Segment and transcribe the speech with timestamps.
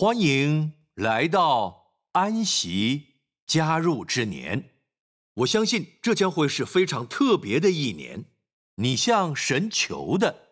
[0.00, 3.16] 欢迎来到安息
[3.48, 4.70] 加入之年。
[5.34, 8.26] 我相信这将会是非常特别的一年。
[8.76, 10.50] 你向神求的，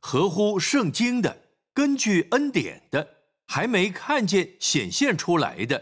[0.00, 1.40] 合乎圣经的，
[1.72, 3.06] 根据恩典的，
[3.46, 5.80] 还没看见显现出来的，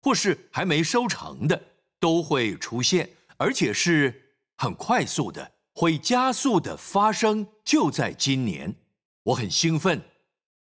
[0.00, 1.62] 或是还没收成的，
[2.00, 8.74] 都会出现，而且是很快速的，会加速的发生，就在今年。
[9.22, 10.02] 我很兴奋。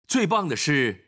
[0.07, 1.07] 最棒的是。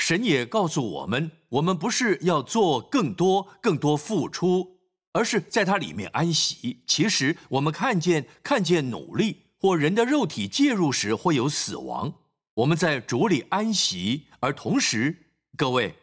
[0.00, 4.78] 神也告诉我们，我们不是要做更多、更多付出，
[5.12, 6.82] 而是在它里面安息。
[6.86, 12.14] 其实我们看见，看见努力或人的肉体介入时会有死亡。
[12.54, 15.14] 我们在主里安息，而同时，
[15.54, 15.94] 各位，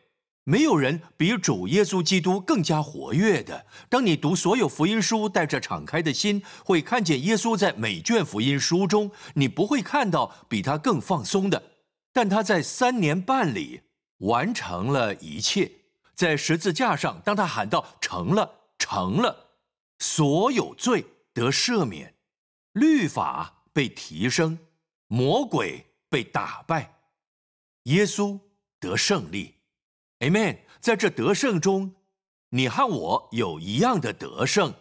[0.43, 3.65] 没有人比主耶稣基督更加活跃的。
[3.89, 11.61] 当你读所有福音书，带着敞开的心，会看见耶稣在每卷福音书中，你不会看到比他更放松的。
[12.13, 13.81] 但他在三年半里。
[14.19, 15.71] 完成了一切，
[16.13, 19.51] 在十字架上，当他喊道“成了，成了”，
[19.99, 22.15] 所有罪得赦免，
[22.73, 24.57] 律法被提升，
[25.07, 26.99] 魔鬼被打败，
[27.83, 28.39] 耶稣
[28.79, 29.55] 得胜利。
[30.19, 30.59] Amen。
[30.79, 31.95] 在这得胜中，
[32.49, 34.73] 你和我有一样的得胜，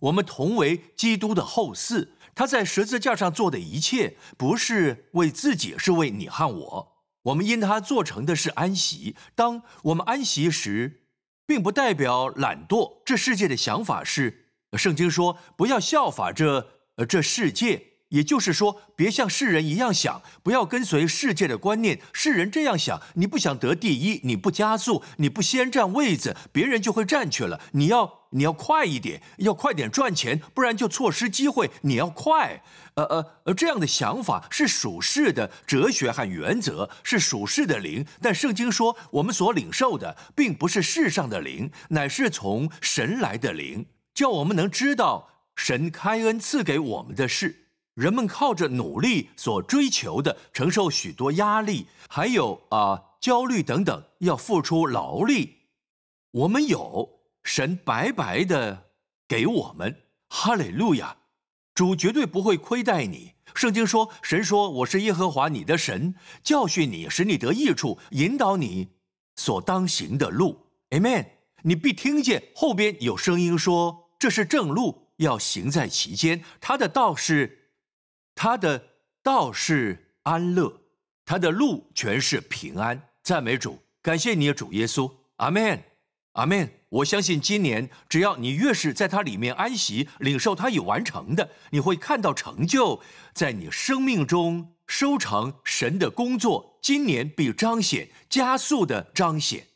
[0.00, 2.08] 我们同为基督的后嗣。
[2.34, 6.97] 他在十字架上做的一切，不是为自己，是为你和我。
[7.28, 9.16] 我们因他做成的是安息。
[9.34, 11.02] 当我们安息时，
[11.46, 13.02] 并不代表懒惰。
[13.04, 16.68] 这世界的想法是，圣经说不要效法这
[17.08, 22.00] 这世界，也就是说，别像世人一样想，不要跟随世界的观念。
[22.12, 27.60] 世人这样想，你不想得第一，你不加速，你不先占位子，别人就会占去了。
[27.72, 28.18] 你要。
[28.30, 31.70] 你要快一点，要快点赚钱，不然就错失机会。
[31.80, 38.04] 你要快，呃呃呃，这样的想法是属世的哲学和原则，是属世的灵。
[38.20, 47.67] 但圣经说，我们所领受的，并不是世上的灵，乃是从神来的灵，叫我们能知道神开恩赐给我们的事。
[47.98, 55.56] 人们靠着努力所追求的，承受许多压力，还有啊焦虑等等，要付出劳力。
[56.30, 57.18] 我们有。
[57.42, 58.90] 神白白的
[59.26, 61.16] 给我们，哈利路亚！
[61.74, 63.32] 主绝对不会亏待你。
[63.54, 68.88] 圣经说，神说我是耶和华你的神，教训你，使你得益处，引导你
[69.36, 70.66] 所当行的路。
[70.90, 71.26] Amen。
[71.62, 76.44] 你必听见后边有声音说：“这是正路，要行在其间。
[76.60, 77.57] 他的道是，
[78.40, 78.80] 他的
[79.20, 80.72] 道是安乐，
[81.24, 85.10] 他的路全是平安。”赞美主，感谢你的主耶稣。
[85.38, 85.82] 阿门，
[86.34, 86.70] 阿门。
[86.88, 93.02] 我相信今年，只要你越是在它里面安息，领受它已完成的，你会看到成就，
[93.34, 96.78] 在你生命中收成神的工作。
[96.80, 99.66] 今年必彰显，加速的彰显。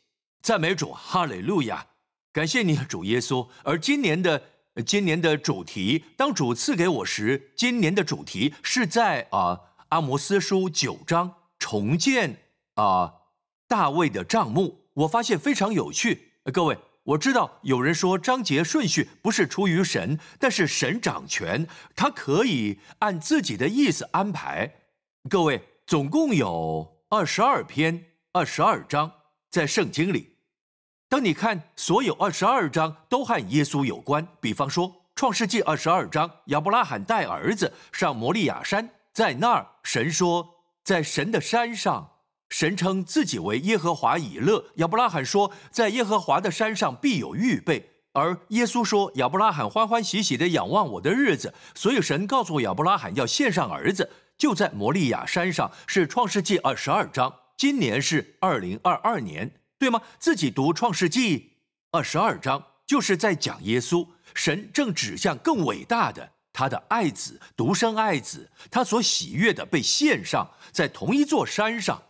[0.41, 1.85] 赞美主，哈利路亚！
[2.31, 3.45] 感谢你，主耶稣。
[3.63, 4.41] 而今年的
[4.81, 12.37] 今年的主题，当主赐给我时，今年的主题是在啊阿摩斯书九章重建
[12.75, 13.13] 啊
[13.67, 14.87] 大卫的帐目。
[14.93, 16.77] 我发现非常有趣，各位。
[17.03, 21.67] 我知道有人说章节顺序不是出于神，但是神掌权，
[21.97, 24.73] 他可以按自己的意思安排。
[25.29, 29.11] 各位，总共有二十二篇、二十二章
[29.49, 30.32] 在圣经里。
[31.13, 42.09] 当你看所有二十二章都和耶稣有关，比方说《创世纪》二十二章，亚伯拉罕带儿子上摩利亚山，在那儿神说，在神的山上。
[42.49, 44.65] 神称自己为耶和华以勒。
[44.77, 47.91] 亚伯拉罕说，在耶和华的山上必有预备。
[48.13, 51.53] 而耶稣说，亚伯拉罕欢欢喜喜地仰望我的日子。
[51.75, 55.71] 所以神告诉亚伯拉罕要献上儿子，就在摩利亚山上。
[55.85, 57.31] 是创世纪二十二章。
[57.55, 59.51] 今年是二零二二年，
[59.83, 60.01] 对吗？
[60.17, 61.51] 自己读创世纪
[61.91, 64.07] 二十二章，就是在讲耶稣。
[64.33, 72.01] 神正指向更伟大的，他的爱子，独生爱子，他所喜悦的被献上，在同一座山上。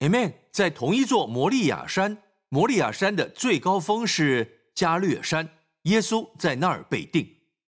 [0.00, 2.18] Amen，在同一座摩利亚山，
[2.50, 5.48] 摩利亚山的最高峰是加略山，
[5.84, 7.26] 耶稣在那儿被定。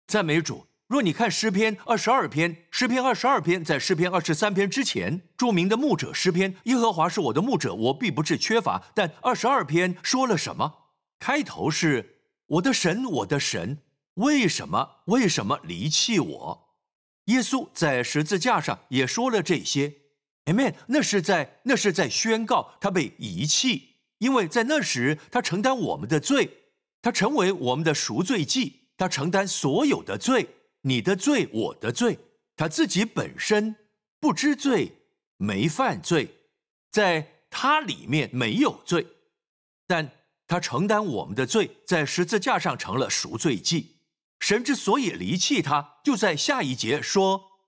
[0.07, 0.65] 赞美主。
[0.89, 8.83] 若你看诗篇二十二篇，诗篇二十二篇在诗篇二十三篇之前，著名的牧者诗篇，耶和华是我的牧者，我必不至缺乏。
[8.95, 10.73] 但二十二篇说了什么？
[11.19, 13.77] 开头是我的神，我的神，
[14.15, 16.69] 为什么为什么离弃我？
[17.25, 19.93] 耶稣在十字架上也说了这些。
[20.45, 26.49] Amen，那是在那是在宣告他被遗弃，因为在那时他承担我们的罪，
[26.99, 30.49] 他成为我们的赎罪祭，他承担所有的罪，
[30.81, 32.19] 你的罪，我的罪，
[32.55, 33.75] 他自己本身
[34.19, 34.91] 不知罪，
[35.37, 36.35] 没犯罪，
[36.91, 39.05] 在他里面没有罪，
[39.85, 40.11] 但
[40.47, 43.97] 他承担我们的罪，在十字架上成了赎罪祭。
[44.39, 47.59] 神之所以离弃他，就在下一节说，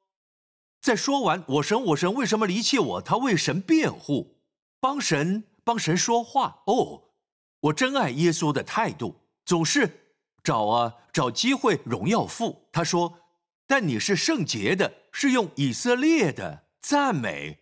[0.81, 4.40] 在说完我神我神为什么离弃我，他为神辩护，
[4.80, 6.63] 帮神帮神说话。
[6.66, 7.12] 哦，
[7.60, 10.00] 我真爱耶稣的态度，总是
[10.43, 12.67] 找啊找机会荣耀父。
[12.71, 13.19] 他说，
[13.67, 17.59] 但你是圣洁的，是用以色列的赞美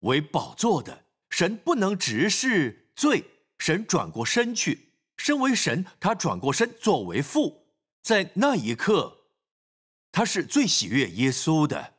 [0.00, 1.04] 为宝座的。
[1.30, 3.24] 神不能直视罪，
[3.58, 7.66] 神转过身去，身为神，他转过身作为父。
[8.02, 9.26] 在那一刻，
[10.10, 11.94] 他是最喜悦耶稣的，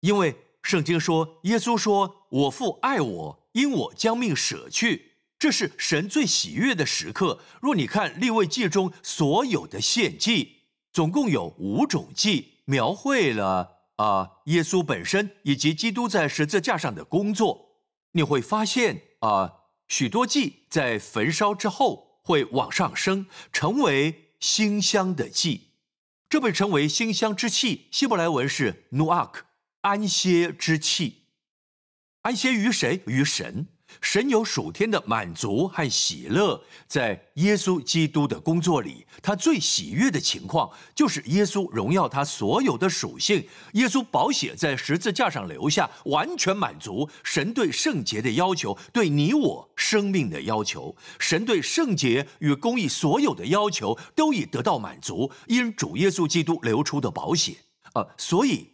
[0.00, 5.09] 因为圣经说，耶稣说：“我父爱我，因我将命舍去。”
[5.40, 7.40] 这是神最喜悦的时刻。
[7.60, 10.58] 若你看立位记中所有的献祭，
[10.92, 17.80] 总共有五种祭，描绘了啊耶稣本身以及基督在十字架上的工作。
[18.12, 19.52] 你会发现啊，
[19.88, 24.26] 许多祭在焚烧之后会往上升，成为。
[24.40, 25.72] 馨香的祭，
[26.26, 27.88] 这被称为馨香之气。
[27.90, 29.42] 希伯来文是 nuak，
[29.82, 31.24] 安歇之气，
[32.22, 33.02] 安歇于谁？
[33.04, 33.66] 于神。
[34.00, 43.46] 神有属天的满足和喜乐，在耶稣基督的工作里，他最喜悦的情况就是耶稣荣耀他所有的属性。
[43.72, 50.96] 耶稣宝血在十字架上留下，完全满足神对圣洁的要求，对你我生命的要求。
[51.18, 57.56] 神对圣洁与公义所有的要求都已得到满足，因主耶稣基督流出的宝血。
[57.94, 58.69] 呃，所以。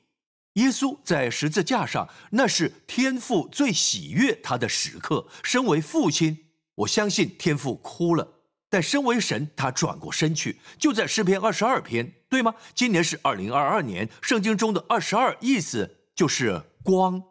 [0.57, 5.27] 耶稣在十字架上，那是天父最喜悦他的时刻。
[5.43, 8.27] 身为父亲，我相信天父哭了；
[8.71, 10.59] 但身为神，他转过身去。
[10.79, 12.55] 就在诗篇二十二篇，对吗？
[12.75, 17.23] 今年是二零二二年，圣经中的二十二意思就是光。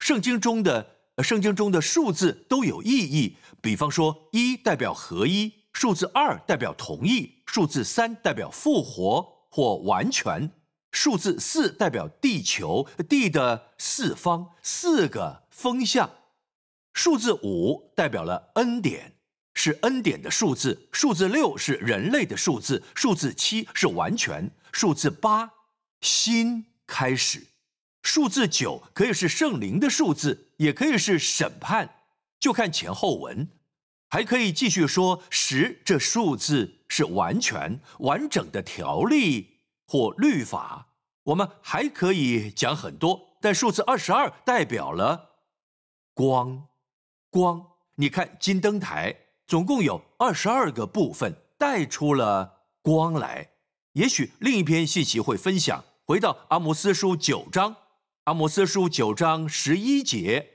[0.00, 10.50] 圣经中的圣经中的数字都有意义，比方说一代表合一，数字二代表同意，数字三代表复活或完全。
[10.94, 16.08] 数字四代表地球，地的四方，四个风向。
[16.92, 19.12] 数字五代表了恩典，
[19.54, 20.88] 是恩典的数字。
[20.92, 22.82] 数字六是人类的数字。
[22.94, 24.48] 数字七是完全。
[24.72, 25.50] 数字八，
[26.00, 27.44] 新开始。
[28.02, 31.96] 数字九可以是圣灵的数字，也可以是审判，
[32.38, 33.48] 就看前后文。
[34.08, 36.78] 还可以继续说十，这数字。
[36.86, 39.53] 是完全完整的条例。
[39.86, 40.88] 或律法，
[41.24, 45.30] 我们还可以讲很多，但数字二十二代表了
[46.14, 46.68] 光，
[47.30, 47.66] 光。
[47.96, 49.14] 你看金灯台
[49.46, 53.50] 总共有二十二个部分，带出了光来。
[53.92, 57.76] 也许另一篇信息会分享，回到阿摩斯书九章，
[58.24, 60.48] 阿摩斯书九章十一节，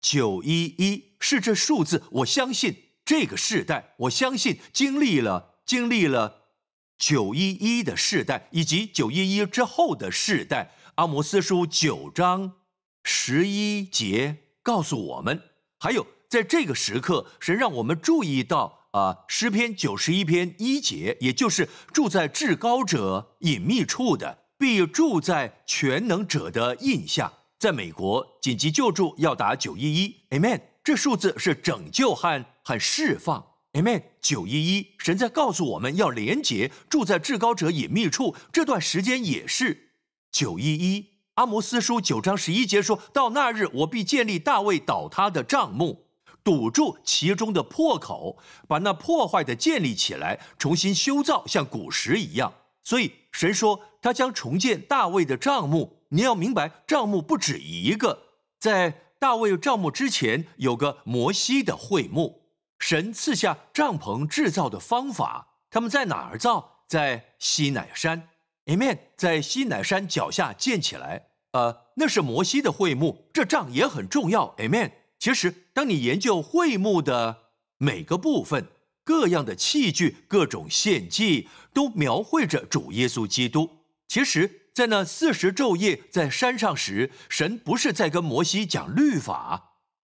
[0.00, 2.02] 九一一是这数字。
[2.10, 6.39] 我相信这个世代，我相信经历了，经历了。
[7.00, 12.52] 九一一的世代，以及九一一之后的世代，阿摩斯书九章
[13.02, 15.42] 十一节告诉我们，
[15.78, 27.32] 还有在这个时刻，神让我们注意到啊，诗篇九十一篇一节，也就是住在至高者隐秘处的，必住在全能者的印下。
[27.58, 30.60] 在美国，紧急救助要打九一一，Amen。
[30.84, 33.49] 这数字是拯救和和释放。
[33.72, 34.02] Amen。
[34.20, 38.34] 九一一，神在告诉我们要廉洁住在至高者隐秘处。
[38.52, 39.92] 这段时间也是
[40.32, 41.06] 九一一。
[41.34, 46.06] 阿摩斯书九章十一节说到：“那日，我必建立大卫倒塌的帐幕，
[46.42, 55.98] 堵住其中的破口，把那破坏的建立起来，重新修造，像古时一样。”所以神说他将重建大卫的帐幕。
[56.08, 58.24] 你要明白，帐幕不止一个，
[58.58, 62.39] 在大卫帐幕之前有个摩西的会幕。
[62.80, 66.78] 神赐下帐篷制造的方法，他们在哪儿造？
[66.88, 68.28] 在西乃山
[68.66, 71.26] ，Amen，在西乃山脚下建起来。
[71.52, 74.90] 呃，那是摩西的会幕，这帐也很重要，Amen。
[75.20, 77.36] 其实，当你研究会幕的
[77.78, 78.66] 每个部分、
[79.04, 83.70] 各样的器具、各种献祭，都描绘着主耶稣基督。
[84.08, 89.69] 其实，在那四十昼夜在山上时，神不是在跟摩西讲律法。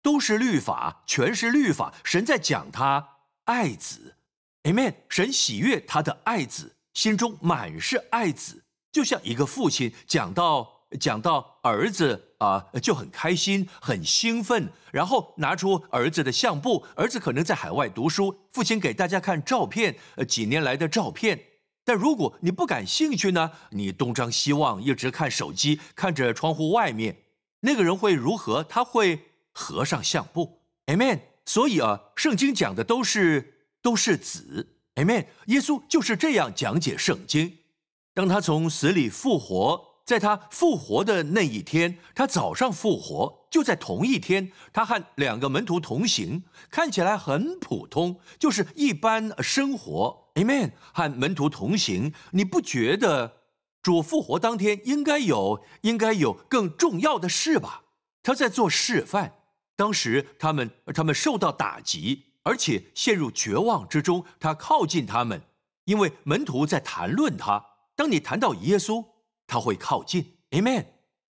[0.04, 1.94] 都是律法，全是律法。
[2.04, 4.16] 神在讲他爱子
[4.64, 4.92] ，Amen。
[5.08, 16.84] 神喜悦他的爱子，心中满是爱子，就像一个父亲讲到讲到儿子啊，就很开心，很兴奋，然后拿出儿子的相簿。
[16.94, 21.42] 儿子可能在海外读书，父亲给大家看照片，呃，几年来的照片。
[21.82, 23.50] 但如果你不感兴趣呢？
[23.70, 27.16] 你东张西望，一直看手机，看着窗户外面，
[27.60, 28.62] 那个人会如何？
[28.62, 29.30] 他会。
[29.54, 31.20] 和尚相簿，，Amen。
[31.46, 35.26] 所以啊，圣经讲的都是都是子，Amen。
[35.46, 37.58] 耶稣就是这样讲解圣经。
[38.12, 50.72] 当他从死里复活，在他复活的那一天，他早上复活，就在同一天，他和两个门徒同行，看起来很普通，就是一般生活，Amen。
[50.92, 53.42] 和门徒同行，你不觉得
[53.82, 57.82] 主复活当天应该有应该有更重要的事吧？
[58.22, 59.34] 他在做示范。
[59.76, 64.24] 当时他们他们受到打击，而且陷入绝望之中。
[64.38, 65.42] 他靠近他们，
[65.84, 67.64] 因为门徒在谈论他。
[67.96, 69.04] 当你谈到耶稣，
[69.46, 70.36] 他会靠近。
[70.50, 70.86] Amen。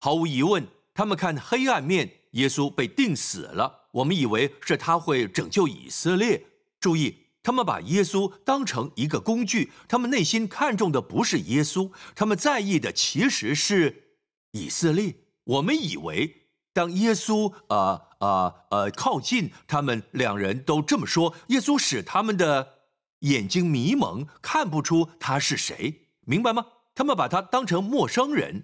[0.00, 3.88] 毫无疑问，他们看黑暗面，耶稣被钉死了。
[3.92, 6.44] 我们以为是他会拯救以色列。
[6.78, 14.16] 注意，他们把耶稣当成一个工具，他们内心看重的不是耶稣，他们在意的其实是
[14.52, 15.16] 以色列。
[15.44, 16.37] 我们以为，
[16.78, 22.74] 当耶稣呃呃呃靠近他们，两人都这么说，耶稣使他们的
[23.20, 26.06] 眼睛迷蒙，看不出他是谁。
[26.24, 26.64] 明白吗？
[26.94, 28.62] 他们把他当成陌生人，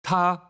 [0.00, 0.40] 他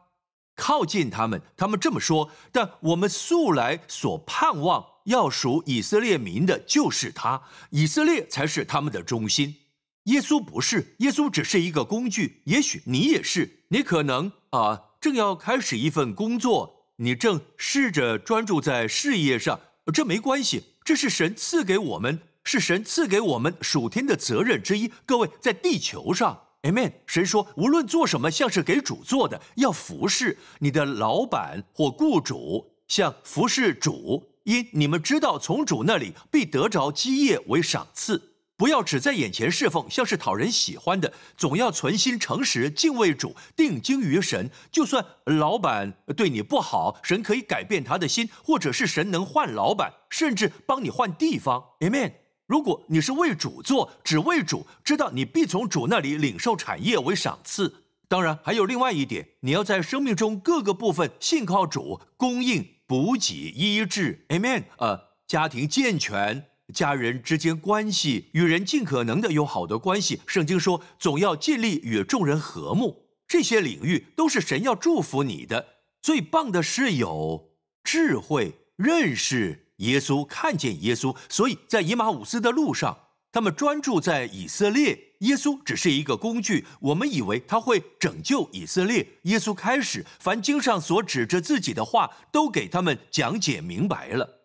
[0.55, 2.31] 靠近他们，他们这么说。
[2.53, 7.41] 但我们素来所盼望要属以色列民的，就是他，
[7.71, 9.57] 以色列才是他们的中心。
[10.05, 12.43] 耶稣不是，耶稣只是一个工具。
[12.45, 19.59] 也许你也是，你可能啊，正要开始一份工作，你正试着专注在事业上，
[19.91, 22.21] 这没关系，这是神赐给我们。
[22.45, 24.91] 是神赐给我们属天的责任之一。
[25.07, 26.93] 各位，在地球上，Amen。
[27.07, 38.30] 神说，无论做什么，像是给主做的，要服侍你的老板或雇主，像服侍主，因你们知道，从主那里必得着基业为赏赐。
[38.61, 44.51] 不要只在眼前侍奉，像是讨人喜欢的，总要存心诚实，敬畏主，定睛于神。
[44.71, 51.65] 就算老板对你不好，神可以改变他的心，或者是神能换老板，甚至帮你换地方。
[51.81, 52.13] Amen。
[52.47, 57.87] 如果你是为主做，只为主，知道你必从主那里领受产业为赏赐。
[58.09, 64.27] 当然，还有另外一点，你要在生命中各个部分信靠主，供应、补给、医治。
[64.29, 64.65] Amen。
[64.77, 70.21] 呃，家庭健全，家人之间关系与人尽可能的有好的关系。
[70.27, 73.07] 圣经说，总要尽力与众人和睦。
[73.29, 75.67] 这些领域都是神要祝福你的。
[76.03, 77.51] 最棒的是有
[77.85, 79.67] 智慧认识。
[79.77, 82.99] 耶稣看见耶稣，所以在以马五斯的路上，
[83.33, 84.99] 他们专注在以色列。
[85.21, 89.07] 耶稣只是一个工具，我们以为他会拯救以色列。
[89.23, 94.40] 耶稣开始，凡经上所指着自己的话，都给他们讲解明白了。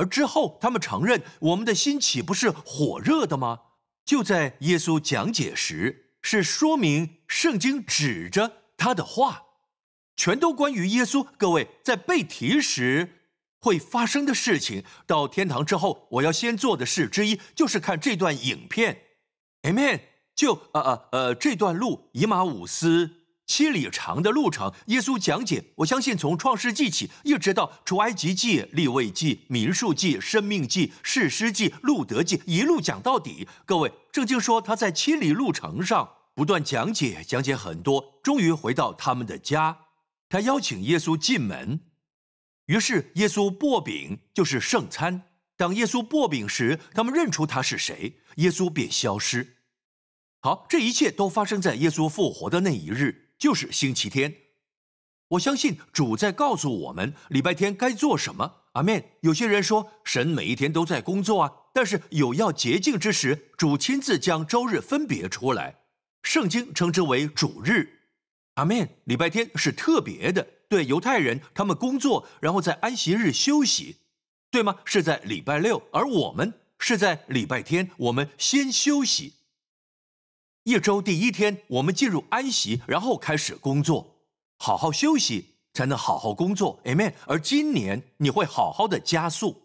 [0.00, 3.60] 而之后，他们承认：我们的心岂不是火热的吗？
[4.04, 9.42] 就在耶稣讲解时，是说明圣经指着他的话，
[10.16, 11.26] 全都关于耶稣。
[11.36, 13.16] 各位在背题时。
[13.62, 14.82] 会发生的事情。
[15.06, 19.02] 到天堂之后，我要先做的事之一就是看这段影片。
[19.64, 20.00] Amen。
[20.34, 23.19] 就呃呃呃，这段路以马五斯
[23.50, 25.60] 七里长的路程，耶稣讲解。
[25.74, 33.48] 我相信从创世纪起，一直到出埃及记、立位记、民数记、生命记、士师记、路德记，一路讲到底。
[33.66, 39.76] 各位，圣经说他在七里路程上不断讲解，讲解很多，终于回到他们的家。
[40.28, 41.80] 他邀请耶稣进门。
[42.66, 45.24] 于是耶稣擘饼，就是圣餐。
[45.56, 49.56] 当耶稣擘饼时，他们认出他是谁，耶稣便消失。
[50.38, 54.32] 好，这一切都发生在耶稣复活的那一日，就是星期天。
[55.28, 58.56] 我相信主在告诉我们，礼拜天该做什么。
[58.72, 59.02] 阿门。
[59.22, 65.80] 有些人说，神每一天都在工作啊，但是有要洁净之时，主亲自将周日分别出来，
[66.22, 68.00] 圣经称之为主日。
[68.54, 68.88] 阿门。
[69.04, 70.46] 礼拜天是特别的。
[70.68, 73.96] 对犹太人，他们工作，然后在安息日休息，
[74.50, 74.76] 对吗？
[74.84, 77.90] 是在礼拜六，而我们是在礼拜天。
[77.96, 79.32] 我们先休息，
[80.70, 84.14] 一周第一天，我们进入安息，然后开始工作。
[84.56, 86.80] 好好休息，才能好好工作。
[86.84, 87.12] Amen。
[87.26, 89.60] 而今年你会好好的加速，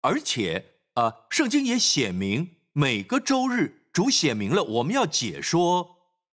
[0.00, 5.98] 而且啊，圣经也写明，每个周日主写明了我们要解说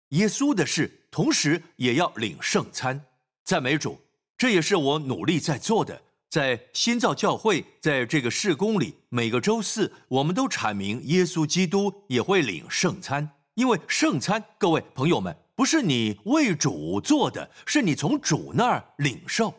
[0.09, 3.05] 耶稣的事，同时也要领圣餐。
[3.45, 4.01] 赞美主，
[4.39, 6.01] 这也是我努力在做的。
[6.31, 19.55] 在新造教会，在这个事工里，每个周四我们都阐明耶稣基督也会领圣餐，因为圣餐，各位朋友们，不是你为主做的，是你从主那儿领受，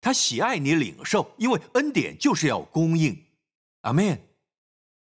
[0.00, 3.16] 他喜爱你领受，因为恩典就是要供应。
[3.82, 4.20] 阿门。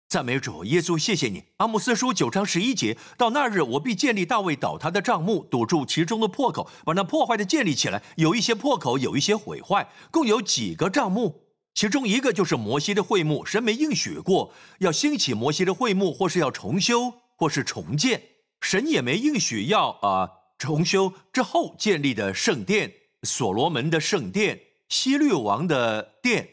[0.08, 1.44] 赞美主耶稣，谢谢你。
[1.56, 8.02] 阿姆斯书九章十一节，到那日我必建立大卫倒塌的帐幕，堵住其中的破口，把那破坏的建立起来。
[8.16, 11.44] 有一些破口，有一些毁坏，共有几个帐幕？
[11.74, 18.20] 其中一个就是摩西的会幕，神没应许过要兴起摩西的会幕，或是要重修，或是重建。
[18.62, 22.90] 神也没应许要啊重修之后建立的圣殿，
[23.24, 26.48] 所罗门的圣殿，希律王的殿。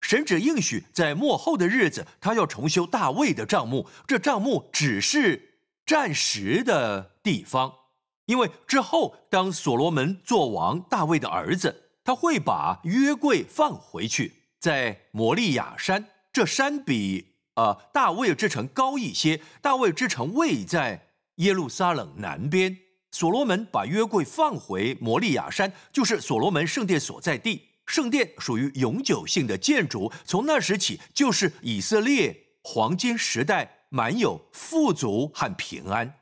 [0.00, 3.88] 神只应许在末后的日子，他要重修大卫的帐幕。
[4.06, 7.72] 这帐幕只是暂时的地方，
[8.26, 14.34] 因为之后当所罗门做王，大卫的儿子，他会把约柜放回去。
[14.60, 19.40] 在摩利亚山，这山比呃大卫之城高一些。
[19.62, 21.07] 大卫之城位在
[21.38, 22.76] 耶路撒冷南边。
[23.10, 27.64] 所罗门把约柜放回摩利亚山，就是所罗门圣殿所在地。
[27.86, 36.14] 圣殿属于永久性的建筑，从那时起就是以色列黄金时代，满有富足和平安，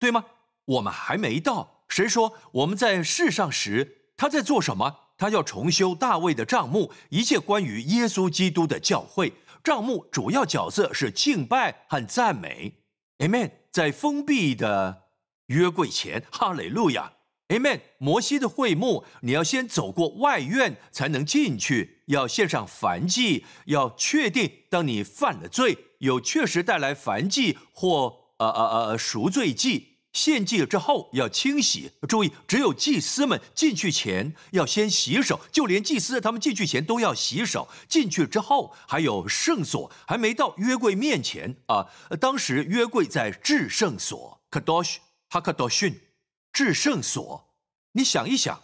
[0.00, 0.24] 对吗？
[0.64, 1.84] 我们还没到。
[1.88, 5.00] 谁说我们在世上时，他在做什么？
[5.18, 9.34] 他要重修大卫的帐幕，一切关于耶稣基督的教会。
[9.62, 12.72] 帐幕主要角色是敬拜和赞美。
[13.18, 13.61] Amen。
[13.72, 15.04] 在封闭的
[15.46, 17.14] 约柜前，哈雷路亚
[17.48, 17.80] ，Amen。
[17.96, 29.91] 摩西的会幕，你要先走过外院才能进去，要献上燔祭，要确定当你犯了罪，有确实带来燔祭或呃呃呃赎罪祭。
[30.12, 37.66] 献祭之后要清洗，注意，只有祭司们进去前要先洗手，就连祭司他们进去前都要洗手。
[37.88, 41.86] 进去之后还有圣所，还没到约柜面前啊。
[42.20, 44.96] 当时约柜在至圣所 （Kadosh
[45.30, 45.94] Hakadoshun），
[46.52, 47.48] 至圣所。
[47.92, 48.60] 你想一想，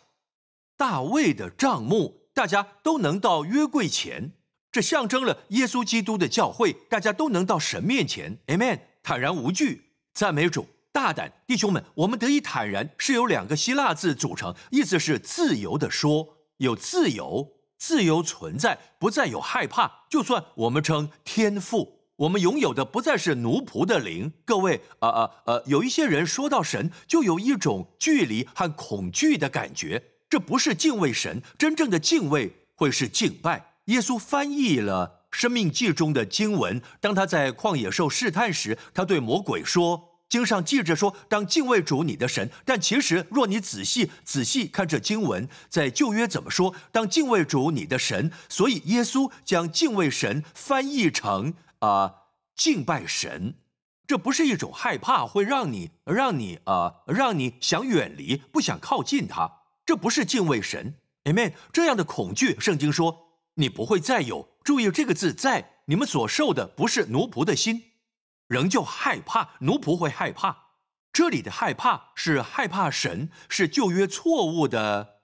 [0.77, 4.33] 大卫的帐幕，大家都能到约柜前，
[4.71, 8.39] 这象征了耶稣基督的教会，大家都能到神面前。
[8.49, 10.69] Amen，坦然无惧，赞美主。
[10.99, 20.07] 大胆，弟兄们，我们得以坦然，是由两个希腊字组成，意思是自由的说，有自由，自由存在，不再有害怕。
[20.11, 24.33] 就算我们称天赋，我们拥有的不再是奴仆的灵。
[24.45, 33.75] 各位，呃呃呃，有一些人说到神，就有一种距离和恐惧的感觉，这不是敬畏神，真正的敬畏会是敬拜。
[33.85, 40.08] 耶稣翻译了《生命记》中的经文，当他在旷野受试探时，他对魔鬼说。
[40.29, 42.51] 经上记着说，当敬畏主你的神。
[42.65, 46.75] 但其实，若你仔细仔细看这经文，在旧约怎么说？
[46.93, 48.31] 当敬畏主你的神。
[48.49, 52.15] 所以耶稣将敬畏神翻译成啊
[52.55, 53.55] 敬拜神，
[54.07, 59.51] 这不是一种害怕，会让你让你啊让你想远离，不想靠近他。
[59.87, 61.55] 这不是敬畏神，amen。
[61.73, 64.47] 这样的恐惧，圣经说你不会再有。
[64.63, 67.88] 注意这个字，在你们所受的不是奴仆的心。
[68.49, 70.65] 仍旧害怕，奴仆会害怕。
[71.13, 75.21] 这里的害怕是害怕神，是旧约错误的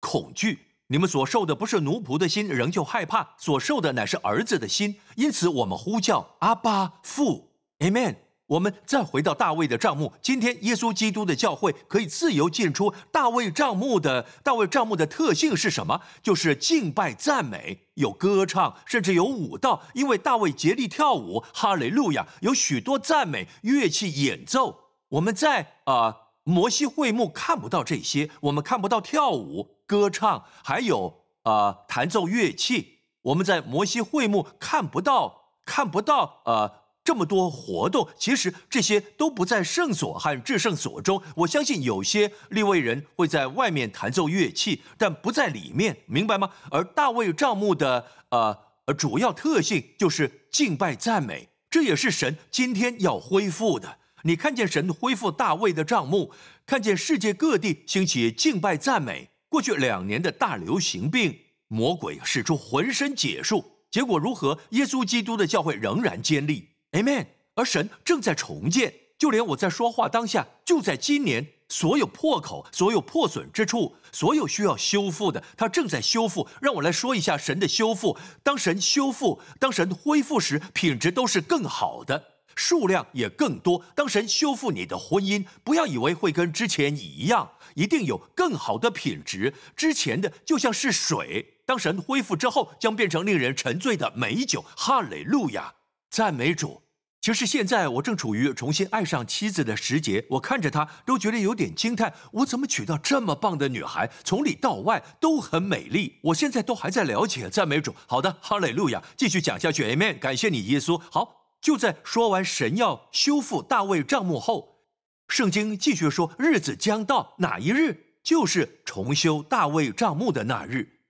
[0.00, 0.60] 恐惧。
[0.88, 5.00] 你们所受的不是奴仆的心，仍旧害怕；所受的乃是儿子的心。
[5.16, 8.16] 因此，我们呼叫阿巴父，Amen。
[8.48, 10.10] 我们再回到大卫的帐幕。
[10.22, 14.26] 今天，耶稣基督的教会可以自由进出大卫帐幕的。
[14.42, 16.00] 大卫帐幕的特性是什么？
[16.22, 19.82] 就是敬拜、赞美，有歌唱，甚至有舞蹈。
[19.92, 24.92] 因为大卫竭力跳舞，哈雷路亚，有许多赞美乐器演奏。
[25.10, 33.00] 我们在啊摩西会幕看不到这些，我们看不到跳舞、歌唱，还有啊弹奏乐器。
[33.20, 36.72] 我们在摩西会幕看不到，看不到啊。
[37.08, 41.22] 这么多活动，其实这些都不在圣所和至圣所中。
[41.34, 46.50] 我相信有些立位人会在外面弹奏乐器，但不在里面，明白吗？
[46.70, 48.54] 而大卫帐幕的呃
[48.98, 53.96] 主要特性就是敬拜赞美，这也是神今天要恢复的。
[54.24, 56.30] 你看见神恢复大卫的帐幕，
[56.66, 59.30] 看见世界各地兴起敬拜赞美。
[59.48, 61.34] 过去两年的大流行病，
[61.68, 64.60] 魔鬼使出浑身解数，结果如何？
[64.72, 66.67] 耶稣基督的教会仍然坚立。
[66.92, 67.26] Amen。
[67.54, 76.48] 而神正在重建，就连我在说话当下，就在今年，所有破口、所有破损之处、所有需要修复的，他正在修复。
[76.60, 78.16] 让我来说一下神的修复。
[78.44, 82.22] 当神修复、当神恢复时，品质都是更好的，
[82.54, 83.84] 数量也更多。
[83.96, 89.52] 当神修复你的婚姻，不要以为会跟之前一样，一定有更好的品质。
[89.74, 94.64] 之前的就像是水，当神恢复之后，将变成令人沉醉的美酒。
[94.76, 95.74] 哈利路亚。
[96.10, 96.82] 赞美主！
[97.20, 104.08] 其实现在我正处于重新爱上妻子的时节，我看着她都觉得有点惊叹：我怎么娶到这么棒的女孩？
[104.24, 106.18] 从里到外都很美丽。
[106.22, 107.94] 我现在都还在了解赞美主。
[108.06, 109.02] 好的，哈利路亚！
[109.16, 110.18] 继续讲下去，Amen！
[110.18, 110.96] 感谢你，耶稣。
[111.10, 114.84] 好，就在说完神要修复大卫帐幕后，
[115.28, 118.14] 圣经继续说：日子将到，哪一日？
[118.22, 121.00] 就是重修大卫帐幕的那日。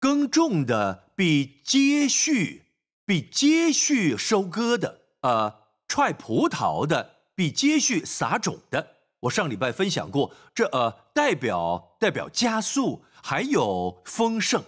[0.00, 1.08] 耕种的。
[1.18, 2.66] 必接续，
[3.08, 8.96] 比接续收割的，呃，踹葡萄的比接续撒种的。
[9.20, 14.62] 我上礼拜分享过，这呃代表代表加速，还有丰盛，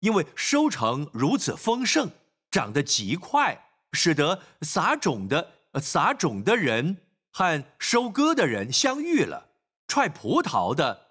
[0.00, 2.10] 因为收成如此丰盛，
[2.50, 6.96] 长得极快，使得撒种的撒种的人
[7.30, 9.50] 和收割的人相遇了，
[9.86, 11.10] 踹葡萄的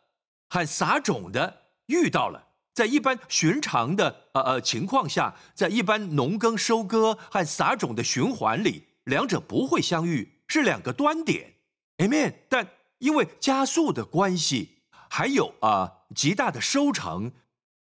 [0.50, 2.50] 和撒种的遇到了。
[2.74, 11.54] 在一般寻常的呃呃情况下，在一般农耕收割和撒种的循环里，两者不会相遇，是两个端点。
[11.98, 12.34] Amen。
[12.50, 17.32] 但因为加速的关系，还有啊极大的收成，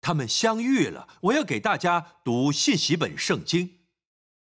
[0.01, 1.07] 他们相遇了。
[1.21, 3.79] 我要给大家读信息本圣经。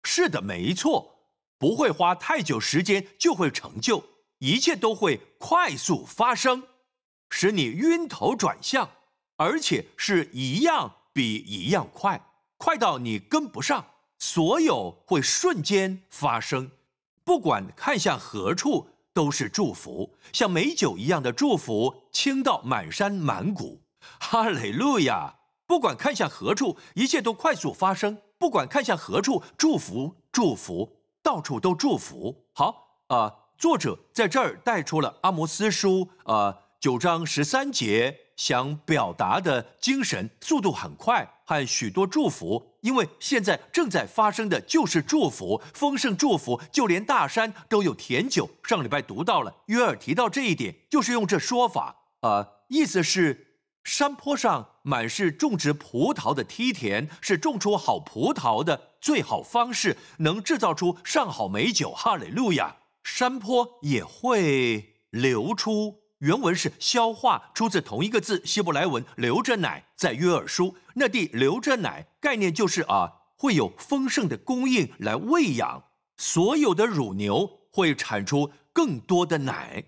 [0.03, 4.03] 是的，没错，不会花太久时间就会成就，
[4.37, 6.61] 一切都会快速发生，
[7.31, 8.87] 使你晕头转向。
[9.37, 12.21] 而且是一样比一样快，
[12.57, 13.85] 快到你跟不上。
[14.17, 16.71] 所有会瞬间发生，
[17.23, 23.81] 不管看向何处都是祝福，像美酒一样的祝福倾到满山满谷。
[24.19, 25.35] 哈利路亚！
[25.67, 28.19] 不管看向何处，一切都快速发生。
[28.37, 32.45] 不管看向何处，祝福祝福，到处都祝福。
[32.53, 38.24] 好啊，作者在这儿带出了阿摩斯书啊九章十三节。
[38.35, 48.49] 想表达的精神速度很快，和许多祝福，因为现在正在发生的就是祝福，丰盛祝福，就连大山都有甜酒。
[48.63, 61.91] 上礼拜读到了约尔提到这一点，就是用这说法，呃，意思是山坡上满是种植葡萄的梯田，是种出好葡萄的最好方式，能制造出上好美酒。
[61.91, 62.75] 哈利路亚！
[63.03, 66.04] 山坡也会流出。
[66.25, 75.83] 原文是消化，出自同一个字，希伯来文流着奶，在约珥书那地流着奶，概念就是啊，会有丰盛的供应来喂养
[76.17, 79.83] 所有的乳牛，会产出更多的奶。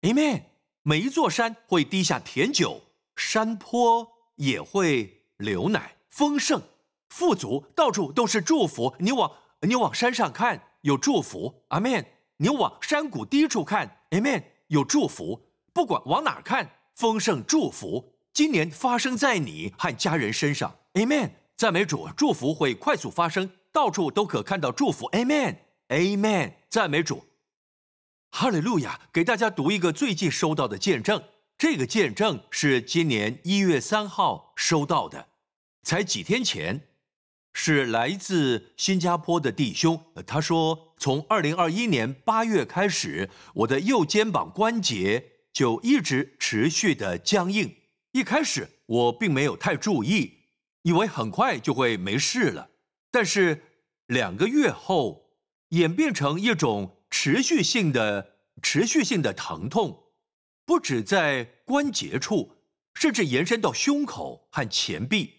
[0.00, 0.42] Amen。
[0.82, 2.80] 每一座山会滴下甜酒，
[3.14, 6.60] 山坡也会流奶，丰盛、
[7.10, 8.92] 富足，到处都是祝福。
[8.98, 11.62] 你往你往山上看，有祝福。
[11.68, 12.04] Amen。
[12.38, 15.45] 你往山谷低处看，Amen，有祝福。
[15.76, 21.32] 不管往哪看，丰盛祝福今年发生在你和家人身上，Amen。
[21.54, 26.54] 赞美主，祝福会快速发生，到处都可看到祝福，Amen，Amen。
[26.70, 27.24] 赞美主，
[28.30, 28.98] 哈利路亚。
[29.12, 31.22] 给大家读一个最近收到的见证，
[31.58, 35.28] 这个见证是今年一月三号收到的，
[35.82, 36.88] 才几天前，
[37.52, 45.32] 是来自新加坡的弟兄，他说从二零二一年八月开始，我的右肩膀关节。
[45.56, 47.74] 就一直持续的僵硬。
[48.12, 50.30] 一开始我并没有太注意，
[50.82, 52.68] 以为很快就会没事了。
[53.10, 53.62] 但是
[54.08, 55.30] 两个月后，
[55.70, 60.08] 演变成一种持续性的、持续性的疼痛，
[60.66, 62.52] 不止在关节处，
[62.92, 65.36] 甚至延伸到胸口和前臂。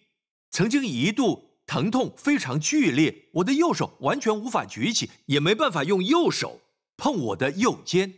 [0.50, 6.60] 曾经一度疼痛非常剧烈，我的右手完全无法举起，也没办法用右手
[6.98, 8.16] 碰我的右肩。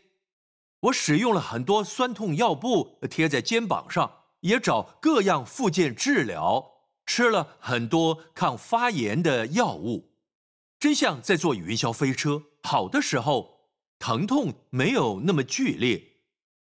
[0.81, 6.65] 我使用了很多酸痛药布贴在肩膀上，也找各样复健治疗，
[7.05, 10.13] 吃了很多抗发炎的药物，
[10.79, 12.43] 真像在坐云霄飞车。
[12.63, 13.67] 好的时候
[13.99, 16.01] 疼痛没有那么剧烈，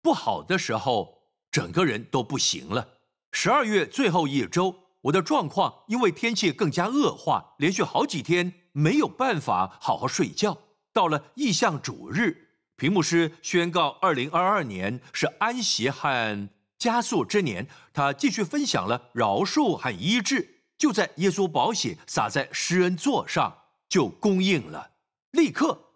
[0.01, 2.89] 不好的时候整个人都不行了。
[3.31, 10.57] 十二月最后一周，我的状况因为天气更加恶化，连续好几天没有办法好好睡觉。
[10.91, 12.48] 到了意向主日。
[12.79, 17.67] 屏幕师宣告，二零二二年是安息和加速之年。
[17.91, 24.91] 他继续分享了饶恕和医治，就在耶稣宝血洒在施恩座上，就供应了。
[25.31, 25.91] 立刻，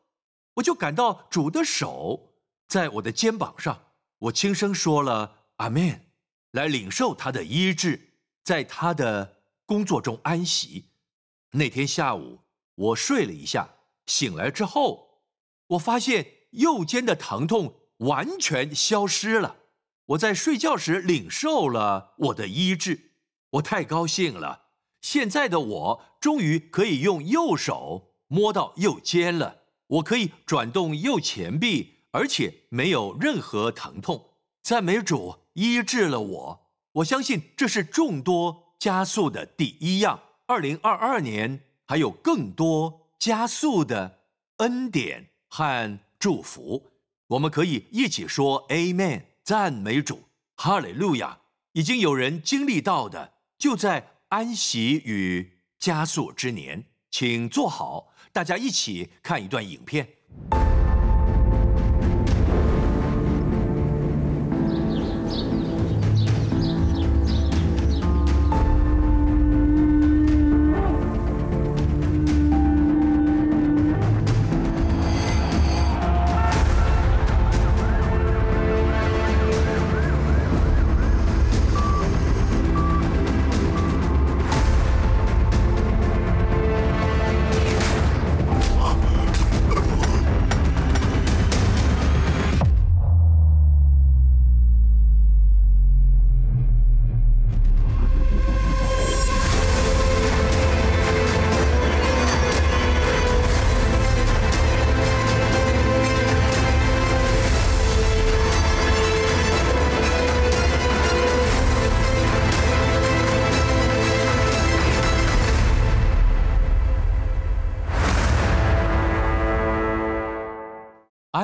[0.56, 2.34] 我就感到主的手
[2.68, 3.82] 在我的肩膀上，
[4.20, 6.02] 我轻声说了阿门，
[6.52, 8.10] 来领受他的医治，
[8.44, 10.90] 在他的工作中安息。
[11.52, 12.42] 那天下午，
[12.76, 13.70] 我睡了一下，
[14.06, 15.22] 醒来之后，
[15.68, 16.43] 我发现。
[16.54, 19.58] 右肩的疼痛完全消失了，
[20.08, 23.12] 我在睡觉时领受了我的医治，
[23.52, 24.64] 我太高兴了。
[25.02, 34.32] 现在的我终于可以用右手摸到右肩了，我可以转动右前臂，而且没有任何疼痛。
[34.62, 40.20] 赞美主医治了我，我相信这是众多加速的第一样。
[40.46, 44.20] 二零二二年还有更多加速的
[44.58, 46.00] 恩典和。
[46.24, 46.90] 祝福，
[47.28, 50.24] 我们可以一起说 Amen，赞美主，
[50.56, 51.40] 哈利路亚。
[51.74, 60.08] 已经有人经历到的，就在安息与加速之年，请坐好，大家一起看一段影片。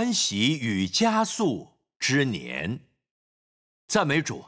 [0.10, 1.68] 安息与加速
[2.00, 2.80] 之年，
[3.88, 4.46] 赞美主！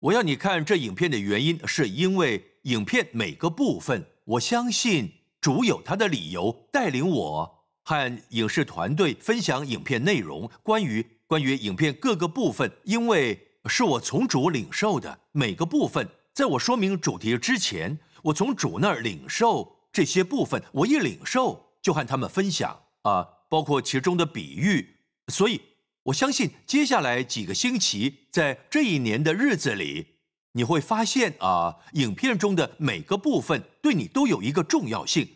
[0.00, 10.50] 我要你看这影片的原因，是因为影片每个部分，我相信主有他的理由带领我和影视团队分享影片内容。
[10.64, 23.34] 关于关于影片各个部分，因为是我从主领受的每个部分，在我说明主题之前，我从主那儿领受这些部分，我一领受就和他们分享啊。
[23.48, 24.95] 包括其中的比喻，
[25.28, 25.60] 所以
[26.04, 30.06] 我相信接下来几个星期，在这一年的日子里，
[30.52, 35.28] 你会发现啊，影片中的每个部分对你都有一个重要性。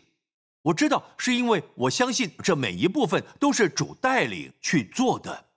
[0.63, 5.47] 我知道是因为我相信这每一部分都是主带领去做的。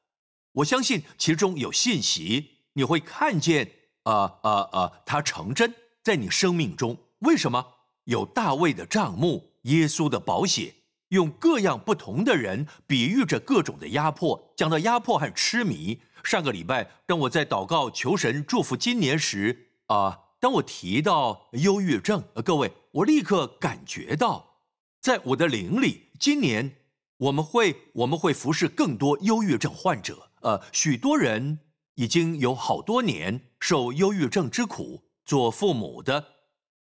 [0.52, 3.70] 我相信其中有信息，你会看见
[4.04, 6.96] 啊啊啊，它成真在你生命中。
[7.20, 7.64] 为什么
[8.04, 10.74] 有大卫的账目，耶稣的宝血？
[11.14, 16.00] 用各样不同的人比喻着各种的压迫，讲到压迫和痴迷。
[16.24, 24.56] 上个礼拜，当我在祷告求神祝福今年时，啊，当我提到忧郁症，呃各位，我立刻感觉到，
[25.00, 26.76] 在我的灵里，今年
[27.18, 30.30] 我们会我们会服侍更多忧郁症患者。
[30.40, 31.60] 呃，许多人
[31.94, 36.24] 已经有好多年受忧郁症之苦，做父母的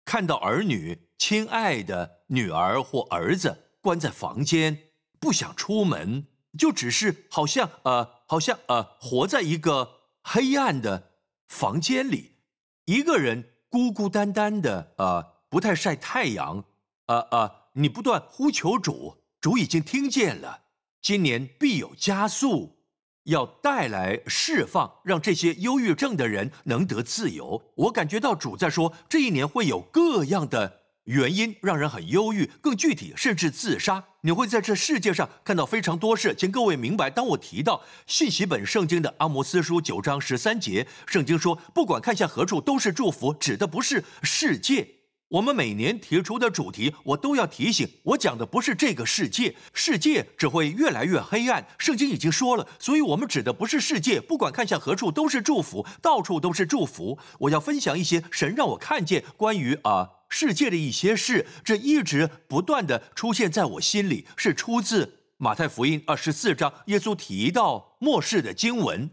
[0.06, 3.58] 看到儿女亲爱的女儿或儿子。
[3.82, 11.12] 关在房间，不想出门，就只是好像呃，好像呃，活在一个黑暗的
[11.48, 12.38] 房间里，
[12.86, 16.64] 一个人孤孤单单的呃，不太晒太阳，
[17.08, 20.62] 呃呃，你不断呼求主，主已经听见了，
[21.02, 22.78] 今年必有加速，
[23.24, 27.74] 要带来释放，让这些忧郁症的人能得自由。
[27.76, 30.81] 我感觉到主在说，这一年会有各样的。
[31.06, 34.04] 原因让人很忧郁，更具体甚至自杀。
[34.22, 37.10] 你会在这世界上看到非常多事，请各位明白。
[37.10, 44.88] 当我提到信息本圣经的阿摩斯书九章十三节，圣经说，不管看向何处都是祝福，指的不是世界。
[45.30, 51.66] 我们每年提出的主题，我都要提醒，我讲的不是这个世界，世界只会越来越黑暗。
[51.78, 57.18] 圣经已经说了，所以我们指的不是世界，不管看向何处都是祝福，到处都是祝福。
[57.40, 60.21] 我要分享一些神让我看见关于啊。
[60.34, 69.12] 世界的一些事，这一直不断的出现在我心里，是出自马太福音二十四章，耶稣提到末世的经文。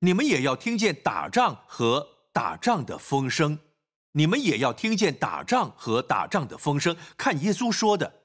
[0.00, 3.58] 你们也要听见打仗和打仗的风声，
[4.12, 6.96] 你们也要听见打仗和打仗的风声。
[7.18, 8.22] 看耶稣说的，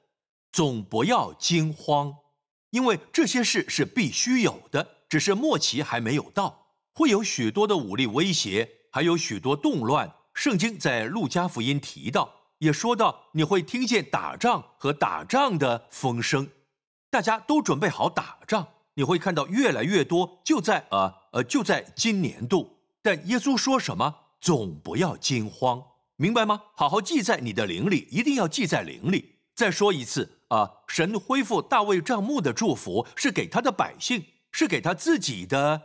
[0.51, 2.15] 总不要惊慌，
[2.69, 10.13] 因为这些事是必须有的，只是末期还没有到，会有许多的武力威胁，还有许多动乱。
[10.39, 16.47] 圣经在路加福音提到，也说到你会听见打仗和打仗的风声，
[17.09, 18.65] 大家都准备好打仗。
[18.93, 22.77] 你会看到越来越多，就在呃呃就在今年度。
[23.01, 24.15] 但耶稣说什么？
[24.39, 25.83] 总不要惊慌，
[26.15, 26.61] 明白吗？
[26.73, 29.39] 好好记在你的灵里，一定要记在灵里。
[29.53, 34.23] 再说一次啊，神恢复大卫帐幕的祝福是给他的百姓，
[34.53, 35.81] 是给他自己的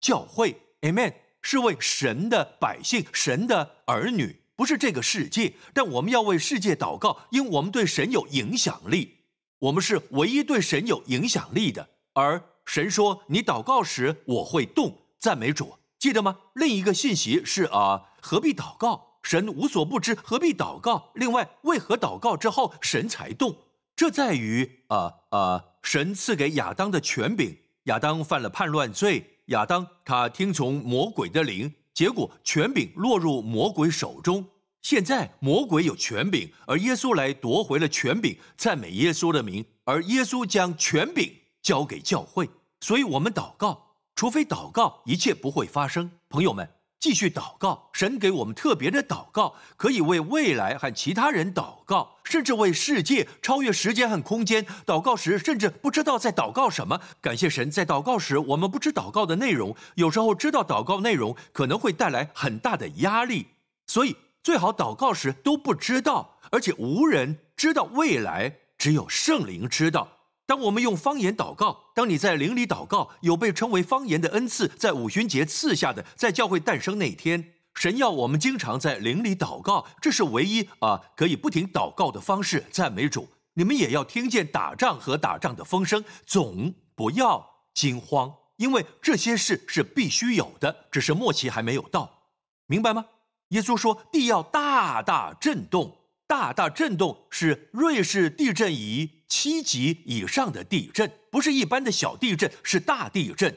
[0.00, 0.56] 教会。
[0.80, 1.12] Amen。
[1.50, 5.50] 是为神的百姓、神的儿女，不是这个世界。
[5.72, 9.16] 但我们要为世界祷告，因为我们对神有影响力。
[9.58, 11.88] 我们是唯一对神有影响力的。
[12.12, 16.36] 而神说：“你祷告时，我会动。”赞美主，记得吗？
[16.52, 19.16] 另一个信息是啊，何必祷告？
[19.22, 21.10] 神无所不知，何必祷告？
[21.14, 23.56] 另外，为何祷告之后神才动？
[23.96, 29.37] 这在于啊啊，神赐给亚当的权柄，亚当犯了叛乱罪。
[29.48, 34.44] 亚当他听从魔鬼的灵，结果权柄落入魔鬼手中。
[34.82, 41.32] 现在魔鬼有权柄，而耶稣来夺回了权柄，赞美耶稣的名，而耶稣将权柄
[41.62, 42.48] 交给教会。
[42.80, 46.10] 所以，我们祷告，除非祷告，一切不会发生。
[46.28, 46.77] 朋友们。
[47.00, 57.00] 继续祷告，神给我们特别的祷告，可以为未来和其他人祷告，甚至为世界超越时间和空间祷告时，甚至不知道在祷告什么。
[57.20, 63.46] 感谢神，在祷告时，我们不知祷告的内容，有时候知道祷告内容可能会带来很大的压力，
[63.86, 70.17] 所以最好祷告时都不知道，而且无人知道未来，只有圣灵知道。
[70.48, 82.64] 当我们用方言祷告，当你在灵里祷告，有被称为方言的恩赐，在五旬节赐下的，在教会诞生那天，神要我们经常在灵里祷告，这是唯一啊可以不停祷告的方式。
[82.70, 83.28] 赞美主！
[83.52, 92.22] 你们也要听见打仗和打仗的风声，总不要惊慌，因为这些事是必须有的，只是末期还没有到，
[92.66, 93.04] 明白吗？
[93.48, 95.94] 耶稣说，地要大大震动。
[96.26, 103.56] 大大震动是瑞士地震仪七级以上的地震，不是一般的小地震，是大地震。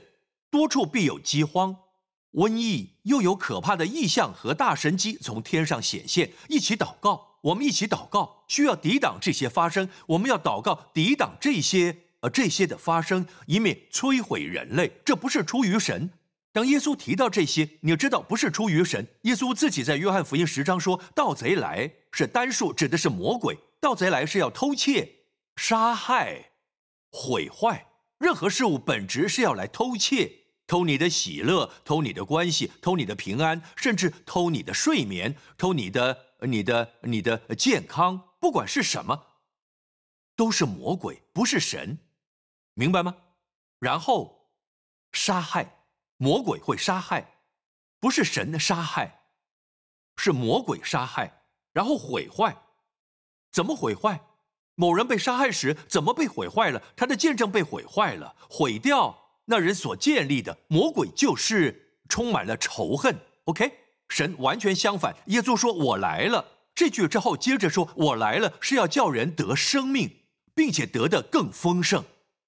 [0.50, 1.76] 多处必有饥荒、
[2.34, 6.32] 瘟疫，又有可怕的异象和大神机从天上显现。
[6.50, 9.88] 一起祷告，我们一起祷告，需要抵挡这些发生。
[10.08, 14.92] 我们要祷告抵挡这些呃这些的发生，以免摧毁人类。
[15.06, 16.10] 这不是出于神。
[16.54, 19.08] 当耶稣提到这些，你知道不是出于神。
[19.22, 23.58] 耶稣自己在约翰福音十章说：“盗贼来是单数，指的是魔鬼。
[23.80, 25.10] 盗贼来是要偷窃、
[25.56, 26.52] 杀害、
[27.12, 27.88] 毁坏
[28.18, 38.30] 任何事物，本质是要来偷窃，偷你的喜乐，偷你的关系，偷你的平安，甚至偷你的睡眠，偷你的、你的、你的健康。
[38.40, 39.28] 不管是什么，
[40.36, 42.00] 都是魔鬼，不是神，
[42.74, 43.16] 明白吗？
[43.80, 44.50] 然后
[45.12, 45.78] 杀害。”
[46.22, 47.40] 魔鬼会杀害，
[48.00, 49.24] 不是神的杀害，
[50.18, 52.56] 是魔鬼杀害，然后毁坏。
[53.52, 54.22] 怎么毁坏？
[54.82, 56.82] 某人被杀害时怎么被毁坏了？
[56.96, 59.16] 他的见证被毁坏了，毁掉
[59.46, 60.58] 那人所建立的。
[60.70, 63.16] 魔鬼就是充满了仇恨。
[63.44, 63.72] OK，
[64.10, 65.16] 神完全相反。
[65.28, 70.10] 耶稣说：“我来了。”这句之后接着说：“我来了是要叫人得生命，
[70.56, 72.04] 并且得的更丰盛。”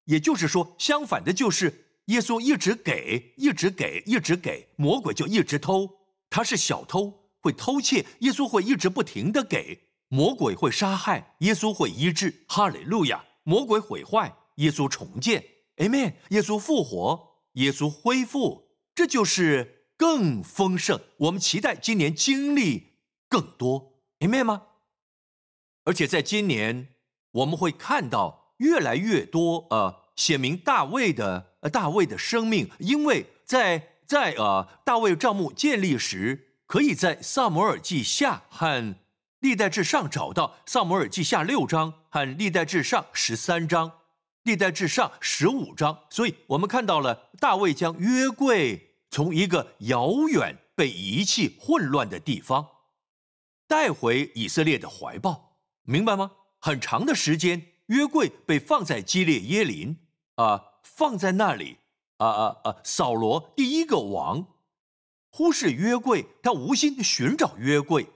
[0.06, 1.82] 也就是说，相反的就是。
[2.06, 5.88] 耶稣一直给，一直给，一直给，魔鬼就一直偷。
[6.28, 8.04] 他是小偷，会偷窃。
[8.18, 9.78] 耶稣会一直不停的给，
[10.14, 12.44] 魔鬼会杀害，耶稣会医治。
[12.46, 13.24] 哈利路亚！
[13.42, 15.44] 魔鬼毁坏，耶稣重建。
[15.78, 16.14] Amen。
[16.28, 21.00] 耶稣复活，耶稣恢复，这就是更丰盛。
[21.16, 22.92] 我们期待今年经历
[23.28, 23.94] 更多。
[24.20, 24.62] Amen 吗？
[25.82, 26.90] 而且在今年，
[27.32, 31.56] 我们会看到越来越多呃，显明大卫的。
[31.72, 38.94] 大卫的生命，因为在在呃大卫帐幕建立时，可以在萨摩尔记下和
[39.44, 43.92] 历代至上找到萨摩尔记下六章和历代至上十三章，
[44.44, 52.66] 历代至上十五章，所以我们看到了大卫将约柜从一个遥远被遗弃、混乱的地方
[53.68, 56.30] 带回以色列的怀抱，明白吗？
[56.58, 59.98] 很长的时间，约柜被放在基列耶林
[60.36, 60.70] 啊。
[60.82, 61.78] 放在那里，
[62.18, 62.76] 啊啊啊！
[62.84, 64.46] 扫罗第一个王，
[65.30, 68.06] 忽视约柜，他无心寻找约柜。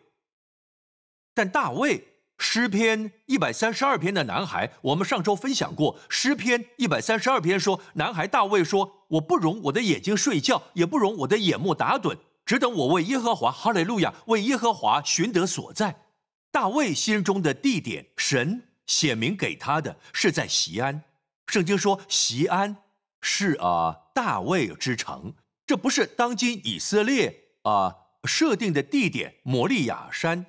[1.39, 2.05] 但大卫
[2.37, 16.07] 诗篇一百三十二篇的男孩，我们上周分享过，诗篇一百三十二篇说，男孩大卫说：“我不容我的眼睛睡觉，也不容我的眼目打盹，只等我为耶和华哈利路亚，为耶和华寻得所在。”
[16.51, 21.05] 大卫心中的地点，神显明给他的是在西安。
[21.47, 22.79] 圣经说，西安
[23.21, 25.33] 是啊大卫之城，
[25.65, 29.37] 这不是当今以色列啊设定的地点。
[29.45, 30.45] 摩利亚山，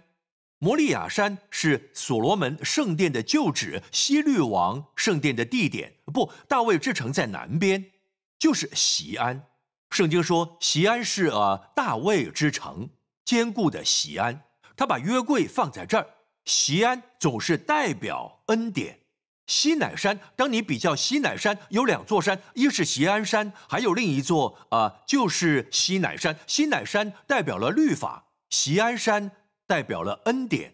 [0.61, 5.93] 摩利亚山是所罗门圣殿的旧址，西律王圣殿的地点。
[6.13, 7.91] 不，大卫之城在南边，
[8.37, 9.41] 就是西安。
[9.89, 12.89] 圣经说，西安是啊大卫之城，
[13.23, 14.43] 坚固的西安。
[14.75, 16.05] 他把约柜放在这儿，
[16.43, 18.99] 西安总是代表恩典。
[19.47, 26.37] 西乃山，当你比较西乃山，有两座山，一是西安山，还有另一座啊，就是西乃山。
[26.45, 29.31] 西乃山代表了律法，西安山
[29.69, 30.73] 代表了恩典。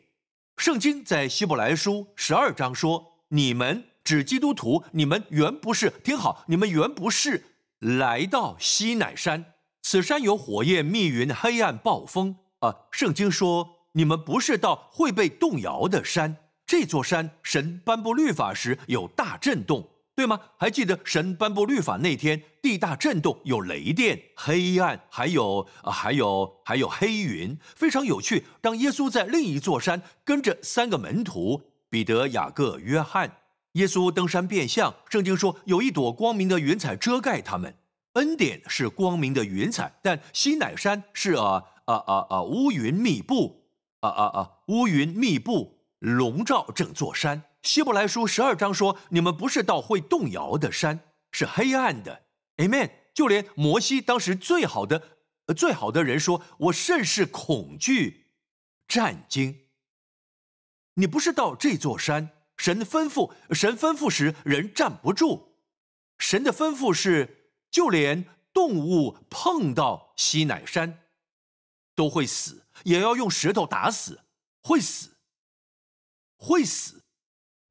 [0.56, 7.44] 圣经在希伯来书十二章说：“你们指基督徒，你们原不是听好，你们原不是
[7.80, 20.40] 来到西乃山，此山有火焰、密云、黑暗、暴风啊。”圣经说：“你们不是到会被动摇的山。”这座山，神颁布律法时有大震动，对吗？
[20.58, 28.46] 还记得神颁布律法那天，地大震动，有雷电、黑暗，还有啊，还有还有黑云，非常有趣。
[28.62, 33.30] 当耶稣在另一座山跟着三个门徒彼得、雅各、约翰，
[33.74, 37.76] 耶稣登山变相，圣经说有一朵光明的云彩遮盖他们。
[38.14, 43.66] 恩典是光明的云彩，但西乃山是啊啊啊啊乌云密布，
[44.00, 47.44] 啊啊啊乌云密布，笼罩整座山。
[47.66, 51.00] 希伯来书十二章说：“你们不是到会动摇的山，
[51.32, 52.92] 是黑暗的。” Amen。
[53.14, 55.02] 就连摩西当时最好的、
[55.56, 58.28] 最好的人说：“我甚是恐惧、
[58.88, 59.68] 战惊。”
[60.96, 65.56] 你不是到这座山，神吩咐，神吩咐时人站不住。
[66.20, 71.00] 神的吩咐是，就连动物碰到西乃山
[71.96, 74.22] 都会死，也要用石头打死，
[74.62, 75.18] 会死，
[76.38, 76.95] 会死。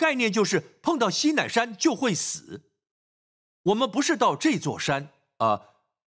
[0.04, 2.60] 概念就是碰到西乃山就会死。
[3.62, 5.58] 我们不是到这座山啊，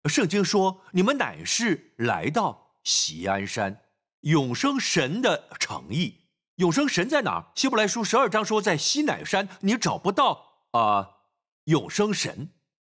[0.10, 3.86] 圣经说你们乃是来到西安山，
[4.20, 6.26] 永生神的诚意。
[6.56, 7.46] 永生神在哪儿？
[7.56, 11.20] 希伯来书十二章说在西乃山，你找不到啊。
[11.64, 12.50] 永生神，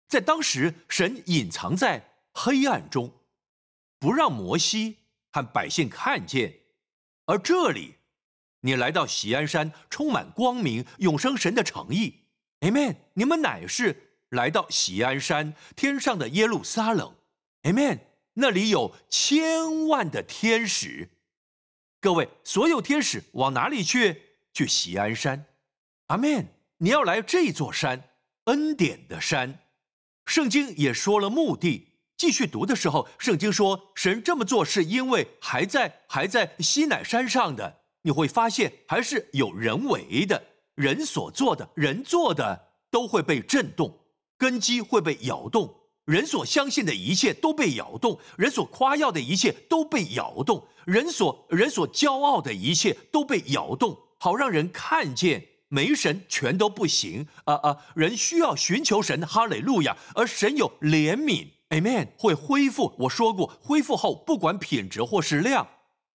[0.09, 3.13] 在当时神隐藏在黑暗中，
[3.99, 4.97] 不让摩西
[5.33, 6.61] 和百姓看见，
[7.27, 7.98] 而这里。
[8.61, 12.25] 你来到喜安山，充满光明，永生神的诚意
[12.61, 12.97] ，Amen。
[13.15, 17.15] 你们乃是来到喜安山，天上的耶路撒冷
[17.63, 18.01] ，Amen。
[18.35, 21.09] 那里有千万的天使，
[22.01, 24.23] 各位，所有天使往哪里去？
[24.55, 25.45] 去喜安山，
[26.07, 26.49] 阿门。
[26.79, 28.11] 你要来这座山，
[28.45, 29.61] 恩典的山。
[30.27, 31.89] 圣经也说了目的。
[32.17, 37.78] 继续读的时候，圣经说，神这么做是因为还在还在西乃山上的。
[38.03, 40.43] 你会发现，还是有人为的，
[40.75, 43.99] 人所做的，人做的都会被震动，
[44.37, 45.75] 根基会被摇动，
[46.05, 57.77] 人所相信的一切都被摇动，人所夸耀的一切都被摇动，人所人所骄傲的一切都被摇动，好让人看见没神全都不行啊啊！
[57.95, 59.97] 人需要寻求神，哈利路亚！
[60.15, 62.95] 而神有怜悯，Amen，会恢复。
[63.01, 65.69] 我说过，恢复后不管品质或是量，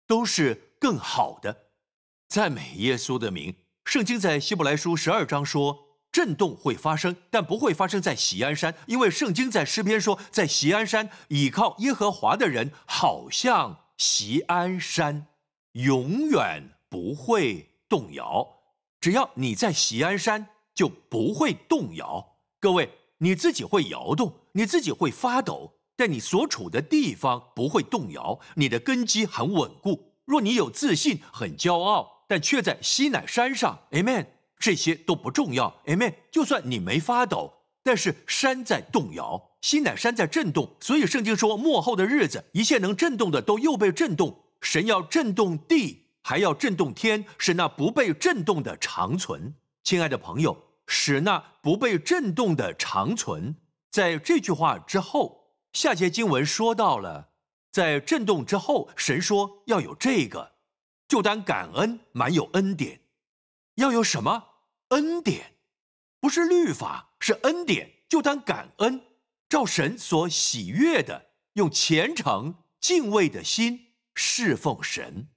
[0.06, 1.69] 都是更好的。
[2.30, 3.56] 赞美耶稣的名。
[3.86, 15.26] 圣经在希伯来书十二章说，震动会发生，但不会发生在喜安山，因为圣经在诗篇说，在喜安山倚靠耶和华的人，好像喜安山，
[15.72, 18.48] 永远不会动摇。
[19.02, 22.36] 只要你在喜安山，就不会动摇。
[22.60, 30.14] 各位，你自己会摇动，你自己会发抖，但你所处的地方不会动摇，你的根基很稳固。
[30.26, 32.19] 若你有自信，很骄傲。
[32.30, 34.28] 但却在西乃山上，Amen。
[34.60, 36.14] 这些都不重要，Amen。
[36.30, 37.52] 就算你没发抖，
[37.82, 40.76] 但是山在动摇，西乃山在震动。
[40.80, 44.44] 所以圣经说，末后的日子，一切能震动的都又被震动。
[44.62, 49.56] 神要震动地，还要震动天，使那不被震动的长存。
[49.84, 50.56] 亲爱的朋友，
[50.86, 53.56] 使那不被震动的长存。
[53.90, 57.30] 在这句话之后，下节经文说到了，
[57.72, 60.59] 在震动之后，神说要有这个。
[61.10, 63.02] 就当感恩，满有恩典，
[63.76, 64.46] 要有什么
[64.90, 65.56] 恩典？
[66.22, 67.96] 不是律法，是恩典。
[68.08, 69.02] 就当感恩，
[69.48, 75.28] 照神所喜悦的，用虔诚敬畏的心侍奉神。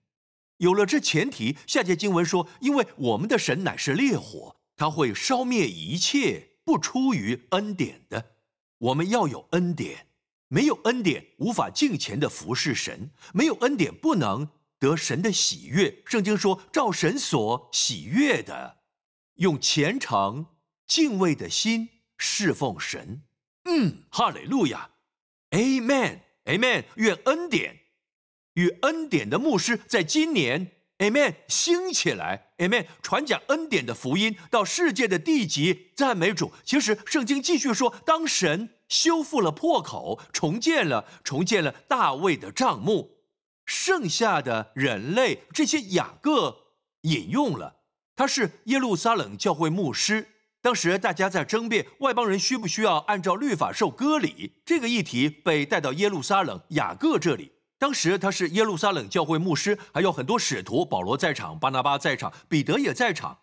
[0.58, 8.36] 有了这前提，下节经文说：因为我们的神乃是烈火，他会烧灭一切不出于恩典的。
[8.78, 10.06] 我们要有恩典，
[10.48, 14.48] 没有恩典无法敬虔的服侍神，没有恩典不能。
[14.82, 18.78] 得神的喜悦，圣经说：“照神所喜悦的，
[19.36, 20.46] 用虔诚
[20.88, 23.22] 敬畏的心侍奉神。”
[23.66, 24.90] 嗯，哈利路亚
[25.50, 26.84] ，Amen，Amen。
[26.96, 27.76] 愿恩典
[28.54, 36.52] 与恩典的牧师在今年，Amen，兴起来，Amen，传讲恩典的福音到世界的地极，赞美主。
[36.64, 43.18] 其实圣经继续说：“当神修复了破口，重建了，重建了大卫的帐幕。”
[43.64, 46.56] 剩下的人类，这些雅各
[47.02, 47.76] 引用了，
[48.16, 50.28] 他是耶路撒冷教会牧师。
[50.60, 57.50] 当时大家在争辩外邦人需不需要按照律法受割礼这个议题，被带到耶路撒冷雅各这里。
[57.78, 63.36] 当时他是耶路撒冷教会牧师，还有很多使徒，保罗在场，巴拿巴在场，彼得也在场。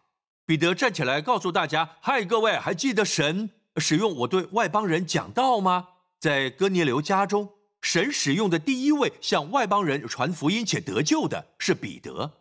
[0.45, 5.89] 彼得站起来告诉大家：“嗨，各位，还记得神使用我对外邦人讲道吗？
[6.21, 7.49] 在哥尼流家中。”
[7.81, 12.31] 神使用的第一位向外邦人传福音且得救的是彼得，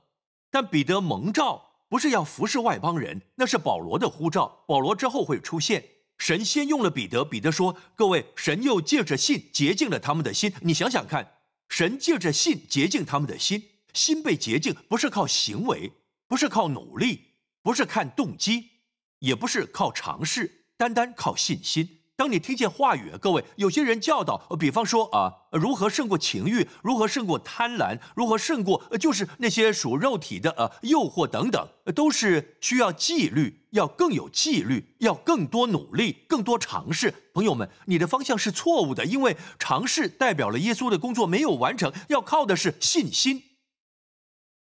[0.50, 4.64] 但彼得蒙召不是要服侍外邦人，那是保罗的呼召。
[4.66, 5.84] 保罗之后会出现。
[6.18, 10.52] 神先用了彼得，彼得说：“各位，神又借着信洁净了他们的心。
[10.62, 11.34] 你想想看，
[11.68, 13.62] 神借着信洁净他们的心，
[13.94, 15.92] 心被洁净不是靠行为，
[16.26, 17.26] 不是靠努力，
[17.62, 18.70] 不是看动机，
[19.20, 37.14] 也不是靠尝试，单单靠信心。”当你听见话语，各位，有些人教导，比方说啊，如何胜过情欲，如何胜过贪婪，如何胜过就是那些属肉体的呃诱惑等等，都是需要纪律，要更有纪律，要更多努力，更多尝试。
[37.32, 43.44] 朋友们，你的方向是错误的，因为尝试代表了耶稣的工作没有完成，要靠的是信心。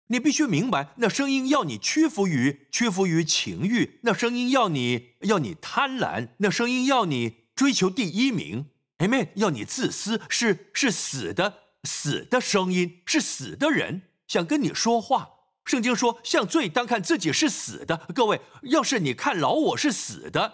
[0.08, 7.41] 你必须明白，那声音要你屈服于屈服于情欲，那声音要你要你贪婪，那声音要你。
[7.62, 8.66] 追求第一名
[8.98, 9.28] ，Amen。
[9.36, 15.30] 要你自私，是是死的，死的声音，是死的人想跟你说话。
[15.66, 18.08] 圣经说，像罪当看自己是死的。
[18.16, 20.54] 各位，要是你看老我是死的，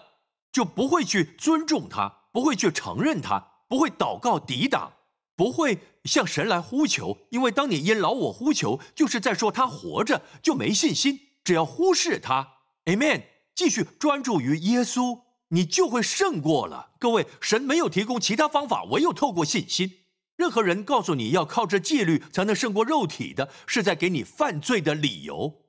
[0.52, 4.92] 就不会去尊重他，不会去承认他，不会祷告抵挡，
[5.34, 7.16] 不会向神来呼求。
[7.30, 11.18] 因为当你因老我呼求，就是在说他活着就没信心。
[11.42, 13.22] 只要忽视他，Amen。
[13.54, 15.27] 继续专注于耶稣。
[15.48, 16.90] 你就会胜过了。
[16.98, 20.00] 各位，神没有提供其他方法，唯有透过信心。
[20.36, 25.62] 任何人告诉你要靠着纪律才能胜过肉体的，是在给你犯罪的理由，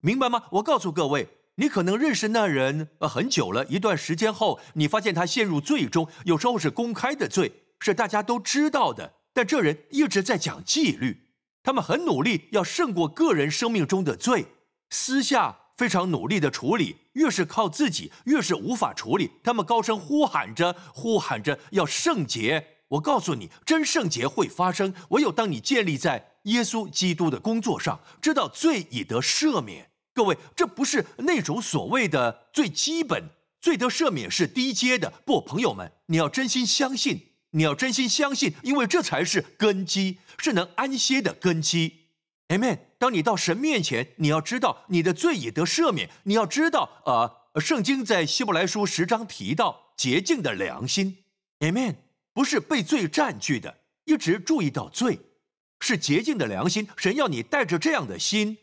[0.00, 0.44] 明白吗？
[0.52, 9.12] 我告诉各位，你可能认识那人呃很久了，一段时间后，你发现他陷入罪中，有时候是公开的罪，是大家都知道的。
[9.32, 11.28] 但这人一直在讲纪律，
[11.62, 14.46] 他们很努力要胜过个人生命中的罪，
[14.90, 15.58] 私下。
[15.76, 19.30] 非常努力的处理，越是靠自己，越是无法处理。
[19.42, 22.68] 他们高声呼喊着，呼喊着要圣洁。
[22.88, 29.90] 我告诉你，真圣洁会发生，唯有当你建立在耶稣基督的工作上，知道罪已得赦免。
[30.12, 35.12] 各位，这不是那种所谓的最基本罪得赦免是低阶的。
[35.24, 42.04] 不，朋友们，你要真心相信，你要真心相信，因为这才是根基，是能安歇的根基。
[42.48, 42.78] Amen。
[43.04, 46.08] 当你到神面前，你要知道你的罪已得赦免。
[46.22, 51.18] 你要知道，呃，圣经在希伯来书十章提到洁净的良心。
[51.58, 51.96] Amen。
[52.32, 53.76] 不是被罪占据的，
[54.06, 55.18] 一直注意到罪，
[55.80, 56.88] 是洁净的良心。
[56.96, 58.56] 神要你带着这样的心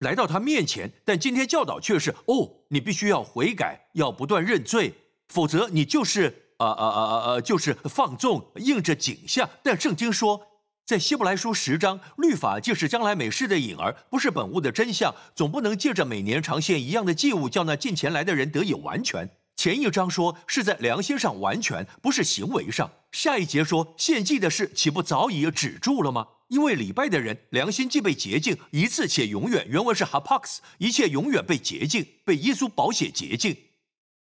[0.00, 4.92] 来到他面前，但今天教导却是：哦，你必须要悔改，要不断认罪，
[5.28, 9.48] 否则你就是啊啊啊啊啊，就是放纵，应着景象。
[9.62, 10.44] 但圣经说。
[10.84, 19.30] 在希伯来书十章，律法既是将来美事的影儿，不是本物的真相，总不能借着每年常献一样的祭物，叫那进前来的人得以完全。
[19.56, 22.90] 前一章说是在良心上完全，不是行为上。
[23.12, 26.28] 下一节说献祭的事，岂不早已止住了吗？
[26.48, 33.56] 因为礼拜的人良心既被洁净一次且永远，原文是 hapax，一切永远被洁净，被耶稣保血洁净，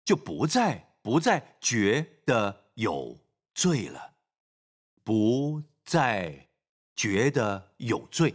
[0.05, 3.17] 就不再不再觉得有
[3.55, 4.15] 罪了，
[5.05, 6.48] 不再。
[6.99, 8.35] 觉得有罪，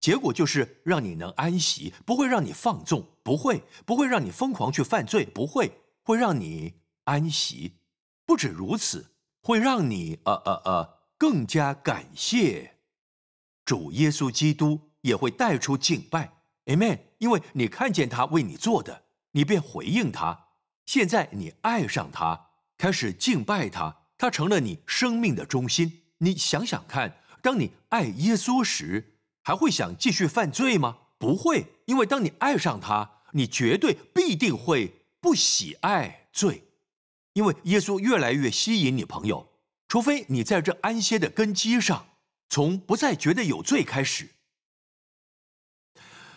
[0.00, 7.74] 结果就是让你能安息，不会让你放纵，不会，不会让你疯狂去犯罪，不会，会让你安息。
[8.24, 9.10] 不止如此，
[9.42, 12.78] 会让你呃呃呃更加感谢
[13.66, 16.98] 主耶稣基督，也会带出敬拜，Amen。
[17.18, 20.46] 因为你看见他为你做的，你便回应他。
[20.86, 26.03] 现在你爱上他，开始敬拜他，他成了你生命的中心。
[26.18, 30.98] 你想想看，当你爱耶稣时，还会想继续犯罪吗？
[31.18, 36.64] 不会，因为当你爱上他，你绝对必定会不喜爱罪，
[37.32, 39.04] 因为耶稣越来越吸引你。
[39.04, 39.48] 朋友，
[39.88, 42.06] 除非你在这安歇的根基上，
[42.48, 44.30] 从不再觉得有罪开始，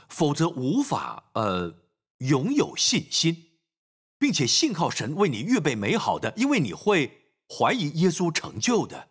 [0.08, 1.76] 否则无法呃
[2.20, 3.60] 拥有信心，
[4.18, 9.10] 并且信靠神为你预备美好的，因为你会怀疑耶稣成就的。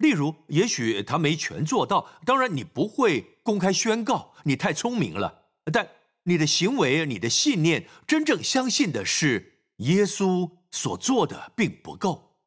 [0.00, 5.50] 例如，也许他没全做到，当然你不会公开宣告，你太聪明了。
[5.70, 5.86] 但
[6.22, 12.38] 你的行为、你的信念，真正相信的是耶稣所做的并不够。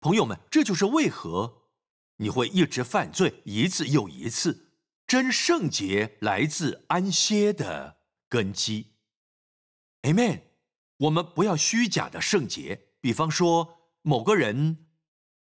[0.00, 1.64] 朋友们，这就是为何
[2.16, 4.72] 你会一直犯罪，一次又一次。
[5.06, 8.94] 真圣洁来自安歇的根基。
[10.00, 10.40] Amen。
[10.96, 14.83] 我们不要虚假的圣洁，比方说某个人。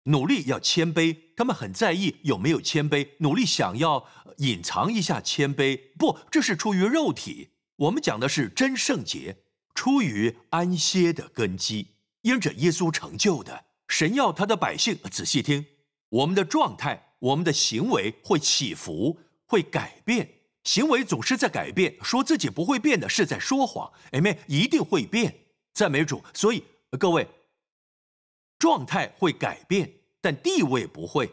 [0.03, 5.79] 努力要谦卑，他们很在意有没有谦卑，努力想要隐藏一下谦卑。
[5.97, 7.49] 不，这是出于肉体。
[7.75, 9.37] 我们讲的是真圣洁，
[9.75, 11.87] 出于安歇的根基，
[12.21, 13.65] 因着耶稣成就的。
[13.87, 15.65] 神要他的百姓仔细听，
[16.09, 20.29] 我们的状态、我们的行为会起伏、会改变，
[20.63, 23.91] 行为总是在改变，说自己不会变的是在说谎。
[24.11, 25.35] Amen，一定会变，
[25.73, 26.23] 赞美主。
[26.33, 26.63] 所以
[26.99, 27.27] 各位，
[28.61, 29.91] 状态会改变，
[30.21, 31.31] 但地位不会。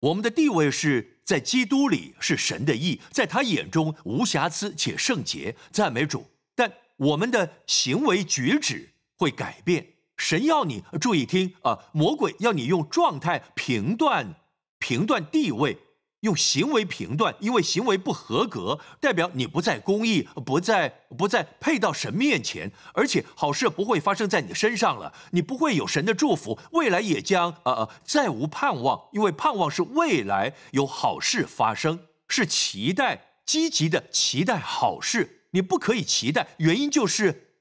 [0.00, 6.26] 我们的地位是在基督里，是神的义，在他眼中无瑕疵且圣洁，赞美主。
[6.54, 9.94] 但我们的行为举止会改变。
[10.18, 14.34] 神要你注意听啊，魔鬼要你用状态评断、
[14.78, 15.78] 评断地位。
[16.20, 37.54] 用行为评断，因为行为不合格，代表你不在公义，不在不在配到神面前，而且好事不会发生在你身上了，你不会有神的祝福，未来也将呃呃再无盼望，因为盼望是未来有好事发生，是期待积极的期待好事，你不可以期待，原因就是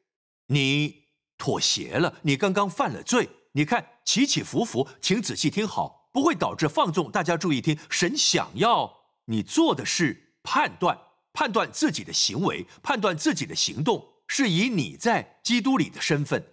[0.48, 1.04] 你
[1.38, 5.99] 妥协了，你刚刚犯了罪，你看起起伏伏，请仔细听好。
[6.12, 7.12] 不会导致放纵。
[7.12, 10.98] 大家注意听，神想要你做的是判断，
[11.34, 16.44] 判断自己的行为，判断自己的行动，是以你在基督里的身份，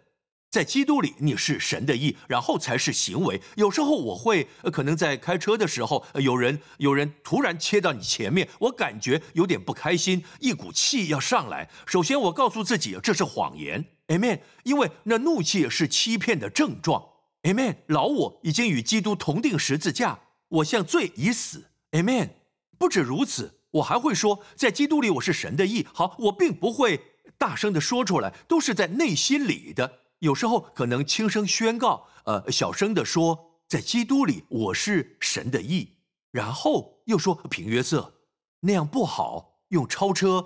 [0.50, 3.40] 在基督里你是神的意，然后才是行为。
[3.56, 11.68] 有时候我会可能在开车的时候，有人有人突然切到你前面，我感觉有点不开心，一股气要上来。
[11.86, 17.15] 首先我告诉自己这是谎言，Amen，因为那怒气是欺骗的症状。
[17.46, 20.18] Amen，老我已经与基督同定十字架，
[20.48, 21.66] 我向罪已死。
[21.92, 22.30] Amen，
[22.76, 25.86] 不止如此，我还会说，在基督里我是神的意。
[25.94, 27.00] 好，我并不会
[27.38, 30.00] 大声的说出来，都是在内心里的。
[30.18, 35.98] 有时候可能轻声宣告，呃，小声的说，在基督里我是神的意，
[36.32, 38.12] 然后又说平约瑟
[38.58, 40.44] 那样不好，用超车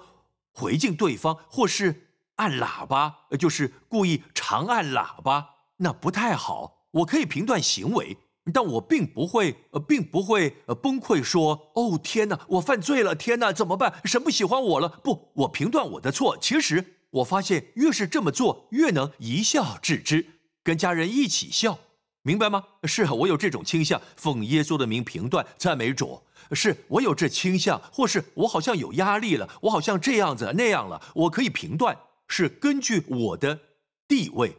[0.52, 6.76] 回敬对方，或是按喇叭，就是故意长按喇叭，那不太好。
[6.92, 8.16] 我可以评断行为，
[8.52, 13.14] 但我并不会，呃，并不会呃崩溃说：“哦，天哪，我犯罪了！
[13.14, 14.00] 天哪，怎么办？
[14.04, 16.36] 神不喜欢我了？”不，我评断我的错。
[16.38, 20.26] 其实我发现，越是这么做，越能一笑置之，
[20.64, 21.78] 跟家人一起笑，
[22.22, 22.64] 明白吗？
[22.84, 26.20] 是我有这种倾向，奉耶稣的名评断，赞美主。
[26.52, 33.60] 是我有这倾向，或是我好像有压力了，我好像这样子那样了，我可以评断，是根据我的
[34.08, 34.56] 地位，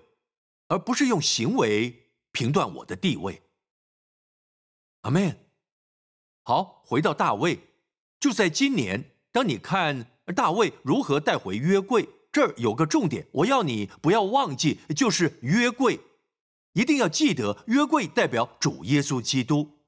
[0.70, 1.98] 而不是用行为。
[2.32, 3.42] 评断我的地位，
[5.02, 5.38] 阿门。
[6.44, 7.60] 好，回到大卫，
[8.20, 10.06] 就在今年，当你看
[10.36, 16.00] 大卫如何带回约柜，这儿有个重点，我要你不要忘记，就是约柜，
[16.74, 19.80] 一定要记得，约柜代表主耶稣基督。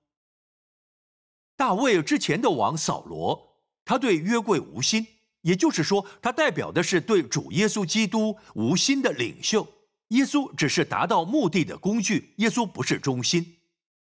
[1.55, 5.07] 大卫之前的王扫罗，他对约柜无心，
[5.41, 9.67] 也就是说，他代表的是对主耶稣基督无心的领袖。
[10.13, 13.57] 耶稣只是达到目的的工具，耶稣不是中心，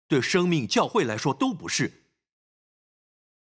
[0.08, 2.06] 对生命教会来说都不是。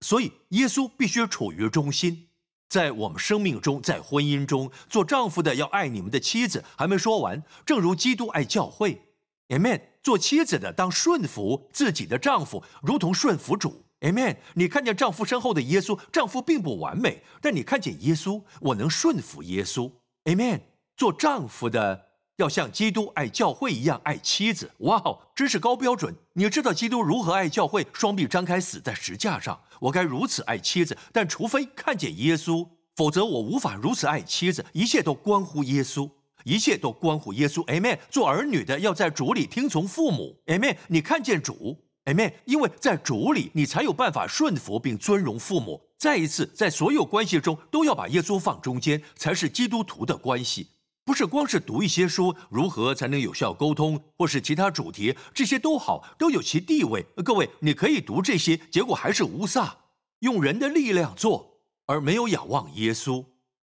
[0.01, 2.29] 所以耶稣必须处于中心，
[2.69, 6.63] 在我们生命中，在婚姻中，做丈夫的要爱你们的妻子。
[6.77, 9.01] 还没说完，正如基督爱教会
[9.49, 9.81] ，Amen。
[10.03, 14.37] 做妻子的当顺服自己的丈夫，如同顺服主，Amen。
[14.55, 19.91] 你看见丈夫身后的耶稣，丈夫并不完美，但你看见耶稣，我能顺服耶稣
[20.25, 20.61] ，Amen。
[20.97, 22.12] 做丈夫的。
[22.37, 26.15] 要像基督爱教会一样爱妻子，哇哦，真是高标准！
[26.33, 27.87] 你知道基督如何爱教会？
[27.93, 29.61] 双臂张开死在石架上。
[29.81, 32.67] 我该如此爱妻子，但除非看见耶稣，
[32.97, 34.65] 否则我无法如此爱妻子。
[34.73, 36.11] 一切都关乎耶稣，
[36.45, 37.65] 一切都关乎耶稣。
[37.67, 37.99] Amen。
[38.09, 40.41] 做儿女的要在主里听从父母。
[40.47, 40.77] Amen。
[40.89, 41.77] 你看见主
[42.07, 42.33] ，Amen。
[42.47, 45.81] 因为在主里，你才有办法顺服并尊荣父母。
[45.99, 50.69] 再一次，在所有关系中都要把耶稣放中间，才是基督徒的关系。
[51.05, 57.05] 不是光是读一些书，如何才能有效沟通，或是其他主题，这些都好，都有其地位。
[57.25, 59.77] 各位，你可以读这些，结果还是无撒，
[60.21, 63.25] 用人的力量做，而没有仰望耶稣，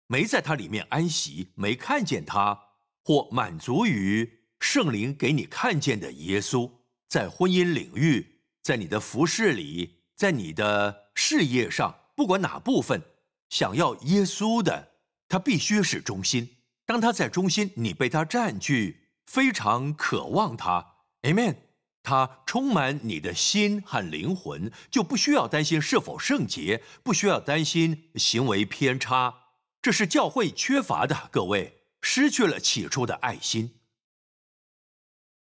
[0.07, 2.59] 没在他里面安息，没看见他，
[3.03, 6.71] 或满足于圣灵给你看见的耶稣。
[7.09, 13.03] 在婚姻领域，在你的服饰里，在你的事业上，不管哪部分，
[13.49, 14.93] 想要耶稣的，
[15.29, 16.56] 他必须是中心。
[16.87, 21.57] 当他在中心，你被他占据，非常渴望他，Amen。
[22.05, 29.35] 他充满你的心和灵魂，就不需要担心是否圣洁，不需要担心行为偏差。
[29.83, 33.75] 这是教会缺乏的，各位失去了起初的爱心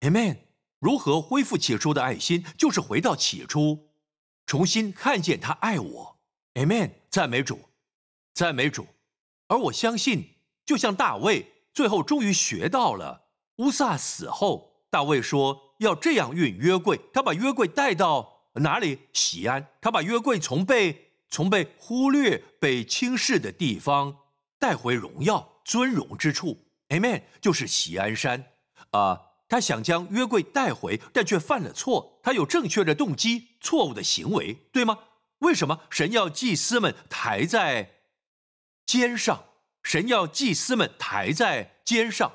[0.02, 0.38] ，Amen。
[0.78, 2.46] 如何恢复起初的爱心？
[2.56, 3.90] 就是回到起初，
[4.46, 6.20] 重新看见他爱我
[6.54, 6.92] ，Amen。
[7.10, 7.70] 赞美主，
[8.36, 8.86] 赞美主。
[9.48, 10.33] 而我相信。
[10.66, 13.24] 就像大卫最后终于学到了，
[13.58, 19.00] 乌撒死后，大卫说要这样运约柜，他把约柜带到哪里？
[19.14, 19.68] 西安。
[19.82, 24.18] 他把约柜从被从被忽略、被轻视的地方
[24.60, 26.66] 带回荣耀、尊荣之处。
[26.90, 28.46] Amen，就是西安山
[28.92, 29.20] 啊。
[29.50, 32.20] 他想将约柜带回，但却犯了错。
[32.24, 34.98] 他有正确的动机，错误的行为，对吗？
[35.40, 37.92] 为什么神要祭司们抬在
[38.86, 39.44] 肩上？
[39.84, 42.32] 神要祭司们抬在肩上？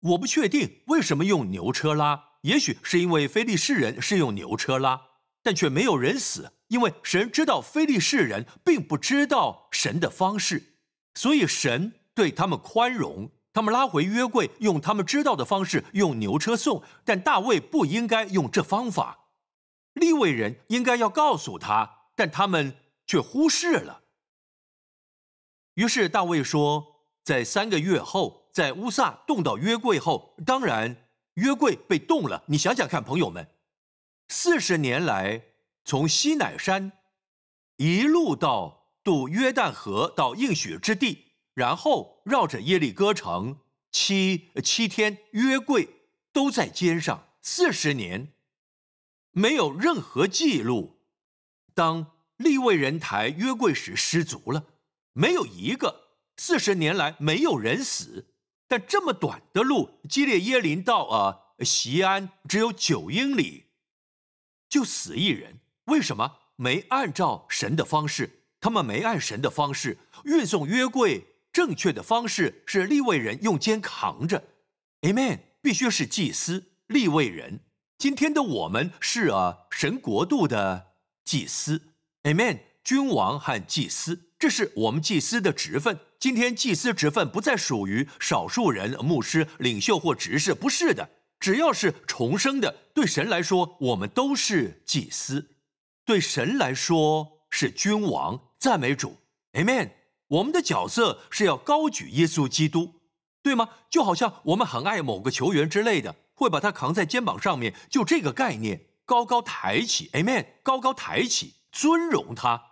[0.00, 2.24] 我不确定为什么用牛车拉。
[2.42, 5.00] 也许是因为非利士人是用牛车拉，
[5.42, 10.74] 但却没有人死，因为神知道非利士人并不知道神的方式，
[11.14, 13.30] 所以神对他们宽容。
[13.52, 19.18] 他们拉回约柜，用他们知道的方式用牛车送，但大卫不应该用这方法。
[19.94, 22.76] 利未人应该要告诉他，但他们
[23.06, 24.02] 却忽视了。
[25.74, 31.06] 于是大卫说，在三个月后，在乌萨动到约柜后，当然。
[31.34, 33.48] 约柜被动了，你想想看，朋友们，
[34.28, 35.42] 四十年来，
[35.84, 36.92] 从西乃山
[37.76, 43.60] 一路到渡约旦河到应许之地，然后绕着耶利哥城
[43.90, 45.88] 七七天，约柜
[46.32, 48.34] 都在肩上，四十年
[49.30, 51.00] 没有任何记录。
[51.72, 54.66] 当立位人抬约柜时失足了，
[55.20, 56.08] 没有一个，
[56.38, 58.32] 四十年来没有人死。
[58.66, 63.66] 但这么短的路，基列耶林到啊西安只有九英里，
[64.66, 65.60] 就死一人。
[65.84, 68.44] 为什么没按照神的方式？
[68.62, 71.26] 他们没按神的方式运送约柜。
[71.52, 74.42] 正确的方式是立位人用肩扛着。
[75.02, 75.40] Amen。
[75.60, 77.60] 必须是祭司立位人。
[77.98, 80.92] 今天的我们是啊神国度的
[81.24, 81.82] 祭司。
[82.22, 82.60] Amen。
[82.82, 84.29] 君王和祭司。
[84.40, 86.00] 这是我们祭司的职分。
[86.18, 91.10] 今天祭司职分不再属于少数人、牧师、领袖或执事，不是的。
[91.38, 95.42] 只要是重生的，对神来说，我们都是祭司；
[96.06, 98.40] 对神来说是君王。
[98.58, 99.18] 赞美主
[99.52, 99.90] ，Amen。
[100.28, 102.94] 我们的角色是要高举耶稣基督，
[103.42, 103.68] 对吗？
[103.90, 110.46] 就好像我们很爱某个球员之类的，会把他扛在肩膀上面，就这个概念，高高抬起，Amen。
[110.62, 112.69] 高高抬起，尊荣他。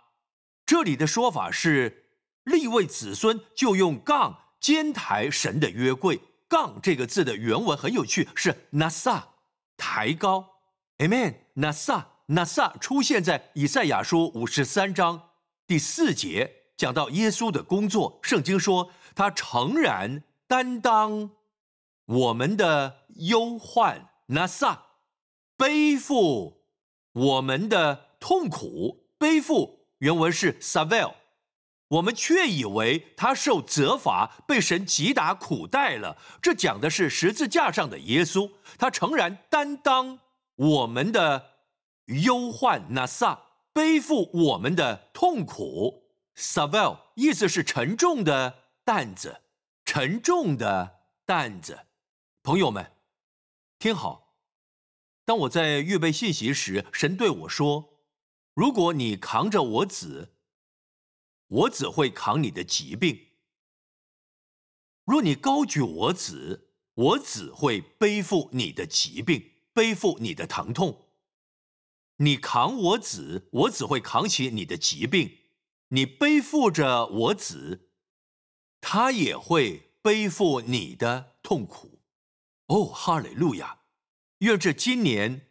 [0.69, 2.11] 这里的说法是，
[2.43, 6.21] 立位子孙就用杠肩抬神的约柜。
[6.47, 9.23] 杠这个字的原文很有趣，是 nasa，
[9.75, 10.47] 抬高。
[10.99, 15.31] Amen，nasa，nasa 出现在以赛亚书五十三章
[15.65, 18.19] 第四节，讲到耶稣的工作。
[18.21, 21.31] 圣经说他诚然担当
[22.05, 24.77] 我们的忧患，nasa，
[25.57, 26.61] 背负
[27.13, 29.78] 我们的痛苦，背负。
[29.99, 31.13] 原文是 savel，
[31.87, 36.17] 我们却以为他受责罚，被神击打苦待了。
[36.41, 40.19] 这讲的是十字架上的耶稣，他诚然担当
[40.55, 41.51] 我们的
[42.23, 43.39] 忧患，nasa
[43.73, 46.03] 背负我们的痛苦
[46.35, 49.41] ，savel 意思是沉重的担子，
[49.83, 51.77] 沉重的担子。
[52.41, 52.91] 朋友们，
[53.77, 54.35] 听好，
[55.25, 57.88] 当我在预备信息时，神对我说。
[58.59, 60.33] 如果你扛着我子，
[61.47, 63.29] 我子会扛你的疾病；
[65.05, 71.05] 若你高举我子，我子会背负你的疾病，背负你的疼痛。
[72.17, 75.37] 你扛我子，我子会扛起你的疾病；
[75.91, 77.87] 你背负着我子，
[78.81, 82.01] 他也会背负你的痛苦。
[82.65, 83.83] 哦，哈利路亚！
[84.39, 85.48] 愿这今年。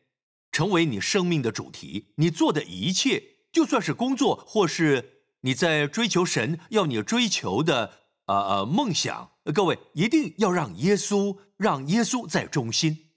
[0.51, 3.23] 成为你生命的主题，你做的一切，
[3.53, 7.93] 就算是工作，或是你在追求神要你追求的
[8.27, 13.11] 呃呃梦想，各位一定要让耶稣，让耶稣在中心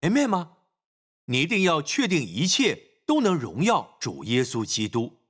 [0.00, 0.52] ，Amen 吗？
[1.26, 5.20] 你一定要确定一切都能荣耀主耶稣基督，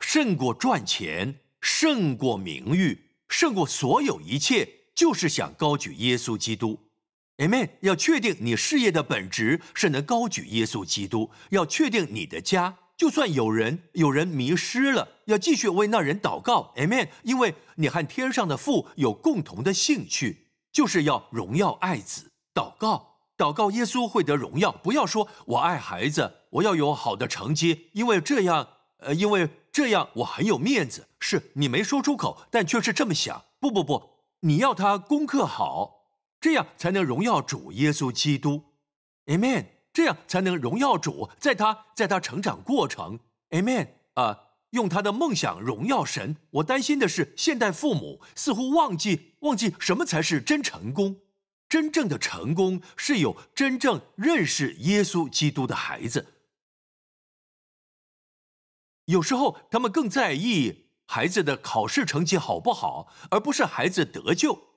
[0.00, 6.83] 胜过赚钱，胜过名誉，胜过所有一切，就是想高举耶稣基督。
[7.38, 7.68] Amen。
[7.80, 16.72] 要确定你事业的本质是能高举耶稣基督，要确定你的家，就算有人有人迷失了，要继续为那人祷告。
[16.76, 17.08] Amen。
[17.24, 22.30] 因为你和天上的父有共同的兴趣，就是要荣耀爱子。
[22.54, 24.70] 祷告，祷告，耶稣会得荣耀。
[24.70, 28.68] 不要说我爱孩子，我要有好的成绩，因为这样，
[28.98, 31.08] 呃，因为这样我很有面子。
[31.18, 33.42] 是你没说出口，但却是这么想。
[33.58, 34.10] 不不不，
[34.40, 36.03] 你要他功课好。
[36.44, 38.62] 这样才能荣耀主耶稣基督
[39.24, 39.64] ，Amen。
[39.94, 43.18] 这样才能荣耀主，在他在他成长过程
[43.48, 43.88] ，Amen。
[44.12, 44.38] 啊，
[44.68, 46.36] 用他的梦想荣耀神。
[46.50, 51.18] 我担心的是，现代父母似乎忘记忘记什么才是真成功。
[51.66, 56.26] 真正的成功是有真正认识耶稣基督的孩子。
[59.06, 64.73] 有时候他们更在意孩子的考试成绩好不好，而不是孩子得救。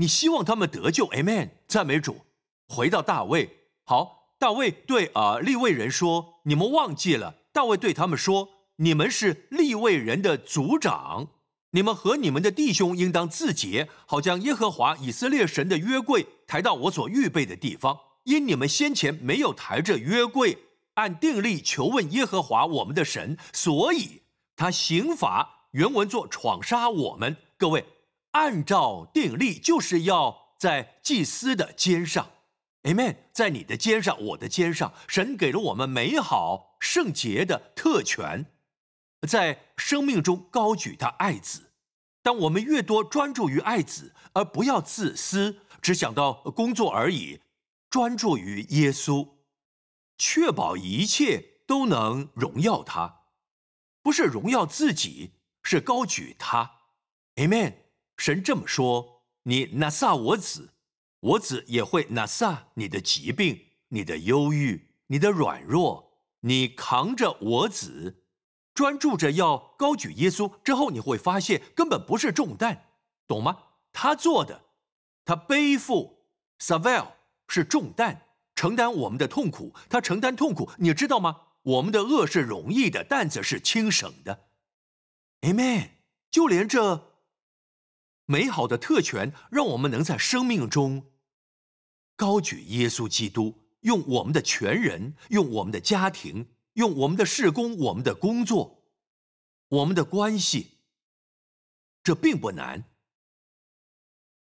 [0.00, 2.22] 你希望他们得救，Amen，赞美主。
[2.68, 3.50] 回到大卫，
[3.84, 11.28] 好，大卫对啊立位人说：“你们忘记了。”大卫对他们说：“你们是立位人的族长，
[11.72, 17.98] 你们和你们的弟兄应当自洁，好将耶和华以色列神的约柜抬到我所预备的地方。
[18.24, 20.56] 因你们先前没有抬着约柜。”
[20.94, 24.22] 按定力求问耶和华我们的神，所以
[24.56, 27.36] 他刑罚原文作闯杀我们。
[27.56, 27.84] 各位，
[28.32, 32.30] 按照定力就是要在祭司的肩上
[32.82, 38.46] ，Amen，在你的肩上，我的肩上，神给了我们美好圣洁的特权，
[39.26, 41.72] 在生命中高举他爱子。
[42.22, 47.40] 当我们越多专注于爱子，而不要自私，只想到工作而已，
[47.88, 49.26] 专注于耶稣。
[50.18, 53.22] 确保一切都能荣耀他，
[54.02, 56.72] 不是荣耀自己，是高举他。
[57.36, 57.74] Amen。
[58.20, 60.74] 神这么说：“你拿撒我子，
[61.20, 63.58] 我子也会拿撒你的疾病、
[63.88, 66.18] 你的忧郁、你的软弱。
[66.40, 68.26] 你扛着我子，
[68.74, 72.88] 专注着要高举耶稣之后，你会发现根本不是重担，
[73.26, 73.56] 懂吗？
[73.90, 74.64] 他做的，
[75.24, 76.26] 他背负
[76.58, 77.06] savel
[77.48, 81.40] 是重担。”承担我们的痛苦，他承担痛苦，你知道吗？
[81.62, 84.48] 我们的恶是容易的，担子是轻省的。
[85.40, 85.92] Amen。
[86.30, 87.09] 就连这
[88.30, 91.10] 美好的特权，让我们能在生命中
[92.14, 98.84] 高举耶稣基督，用我们的全人，用我们的家庭，用我们的事工，我们的工作，
[99.66, 100.78] 我们的关系，
[102.04, 102.84] 这并不难。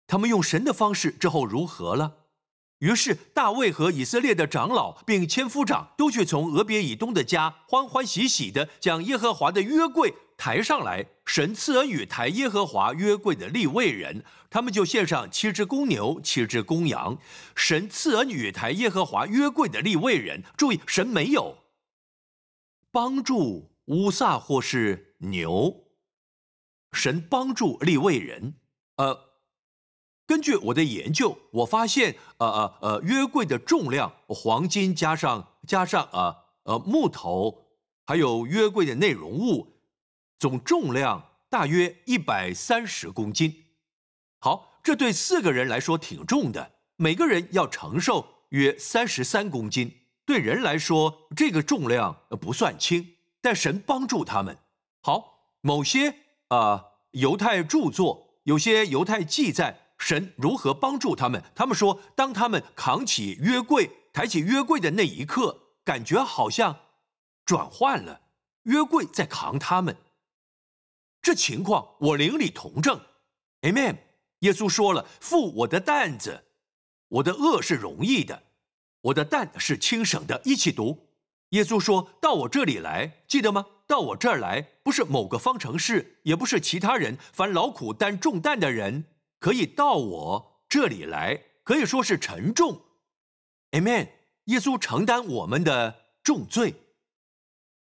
[0.06, 2.18] 他们用神的方式之后如何了？
[2.78, 10.14] 于是大卫和以色列的长老并千夫长都去从俄别以东的家欢欢喜喜的将耶和华的约柜
[10.44, 11.06] 抬上来。
[11.24, 17.16] 神赐恩与抬耶和华约柜的立位人，他们就献上七只公牛、七只公羊。
[17.56, 21.56] 神赐恩与抬耶和华约柜的立位人，注意，神没有
[22.92, 25.86] 帮助乌撒或是牛，
[26.92, 28.56] 神帮助立位人，
[28.96, 29.18] 呃。
[30.26, 37.66] 根据我的研究，我发现，呃呃呃，约柜的重量，黄金加上加上呃呃木头，
[38.06, 39.73] 还有约柜的内容物，
[40.38, 43.66] 总重量大约一百三十公斤。
[44.40, 50.00] 好，这对四个人来说挺重的，每个人要承受约三十三公斤。
[50.26, 54.56] 对人来说，这个重量不算轻，但神帮助他们。
[55.02, 56.14] 好，某些
[56.48, 59.80] 啊犹太著作，有些犹太记载。
[59.96, 61.42] 神如何帮助他们？
[61.54, 66.76] 他们说，当他们扛起约柜、抬起约柜的那一刻，感觉好像
[67.46, 68.20] 转换了，
[68.64, 69.96] 约柜在扛他们。
[71.24, 73.00] 这情况我邻里同证
[73.62, 73.96] ，Amen。
[74.40, 76.44] 耶稣说了：“负我的担子，
[77.08, 78.42] 我的恶是容易的，
[79.00, 81.08] 我的担是轻省的。”一起读。
[81.50, 83.64] 耶稣说到我这里来，记得吗？
[83.86, 89.06] 到我这儿来，不是某个方程式，也不是其他人，凡劳苦担重担的人。
[89.40, 92.82] 可以到我这里来，可以说是沉重
[93.70, 94.10] ，Amen。
[94.44, 96.74] 耶稣承担我们的重罪，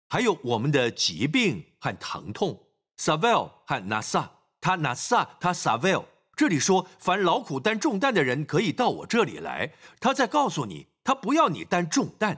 [0.10, 2.60] 还有我们的疾病和疼痛。
[2.98, 4.30] Savel 和 Nasa，
[4.62, 6.06] 他 Nasa，他 Savel。
[6.36, 9.74] 这里说，凡劳苦担重担的人可以到我这里来。
[10.00, 12.38] 他在告诉你，他不要你担重担，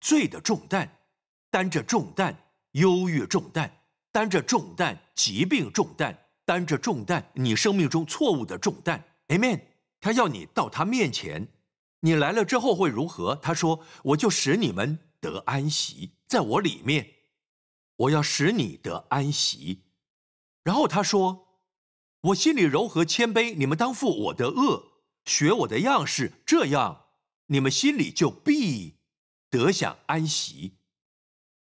[0.00, 0.98] 罪的重担，
[1.50, 2.36] 担着重担，
[2.72, 3.70] 忧郁重担，
[4.10, 6.18] 担着重担，疾病重担。
[6.44, 9.60] 担着重担，你生命中错误的重担，Amen。
[10.00, 11.46] 他要你到他面前，
[12.00, 13.36] 你来了之后会如何？
[13.36, 17.06] 他说：“我就使你们得安息，在我里面，
[18.02, 19.82] 我要使你得安息。”
[20.64, 21.48] 然后他说
[22.30, 27.06] ：“我心里柔和谦卑，你们当负我的恶，学我的样式，这样
[27.46, 28.96] 你们心里就必
[29.50, 30.78] 得享安息，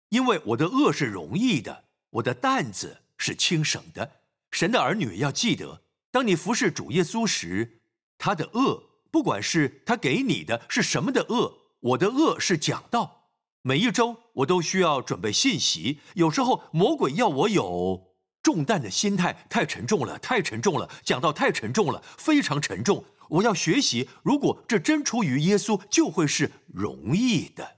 [0.09, 4.21] 因为我的恶是容易的，我的担子是轻省的。”
[4.51, 7.81] 神的儿女要记得，当你服侍主耶稣时，
[8.17, 13.20] 他的恶，不管是他给你的是什么的恶，我的恶是讲道。
[13.63, 23.05] 每一周我都需要准备信息，有时候魔鬼要我有重担的心态，太沉重了，太沉重了，讲到太沉重了，非常沉重。
[23.29, 27.77] 我要学习，如果这真出于耶稣，就会是容易的，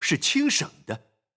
[0.00, 0.96] 是轻省的；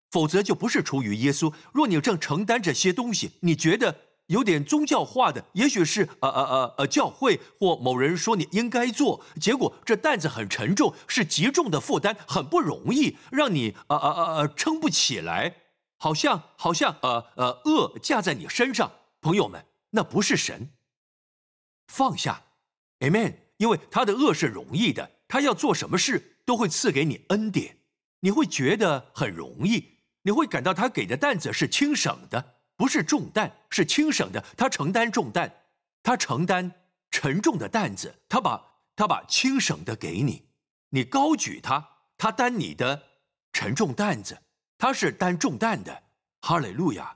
[0.09, 1.53] 否则就不是出于耶稣。
[1.71, 4.04] 若你正承担这些东西，你觉得？
[4.27, 15.57] 有点宗教化的，也许是呃呃呃呃教会或某人说你应该做，结果这担子很沉重，是极重的负担，很不容易，让你呃呃呃呃撑不起来。
[15.97, 20.69] 好像好像呃呃恶架在你身上，朋友们，那不是神。
[21.87, 22.43] 放下
[22.99, 23.35] ，Amen。
[23.57, 27.77] 因为他的恶是容易的，他要做什么事都会赐给你恩典，
[28.19, 34.43] 你会觉得很容易，你会感到他给的担子是轻省的，不是重担，是轻省的。
[34.57, 35.51] 他承担重担，
[36.03, 36.71] 他承担
[37.11, 38.61] 沉重的担子，他把
[38.95, 40.47] 他把轻省的给你，
[40.89, 43.03] 你高举他，他担你的
[43.53, 44.37] 沉重担子。
[44.77, 46.03] 他是担重担的，
[46.41, 47.15] 哈利路亚！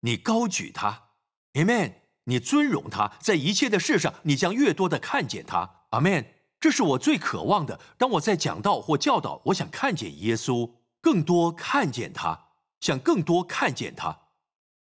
[0.00, 1.10] 你高举他
[1.52, 1.92] ，Amen！
[2.24, 6.24] 你尊荣他，在一切的事上，你将越多的看见他，Amen！
[6.58, 7.78] 这是我最渴望的。
[7.98, 10.72] 当我在讲道或教导，我想看见耶稣，
[11.02, 12.48] 更多看见他，
[12.80, 14.18] 想更多看见他，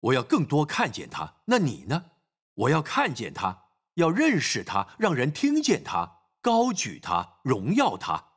[0.04, 1.36] 我要更多看见他。
[1.46, 2.10] 那你呢？
[2.54, 8.32] 我要看见他，要认识他，让人听见他，高举他，荣耀他，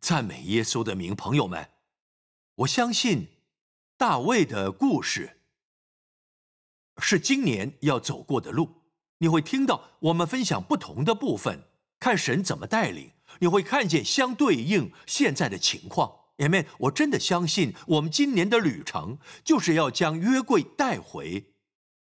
[0.00, 1.70] 赞美耶稣的名，朋友们。
[2.56, 3.28] 我相信
[3.96, 5.40] 大卫的故事
[6.98, 8.82] 是今年要走过的路。
[9.18, 11.64] 你会听到我们分享不同的部分，
[11.98, 13.12] 看神怎么带领。
[13.40, 16.23] 你会看见相对应现在的情况。
[16.38, 16.66] Amen。
[16.78, 21.52] 我真的相信，我们今年的旅程就是要将约柜带回，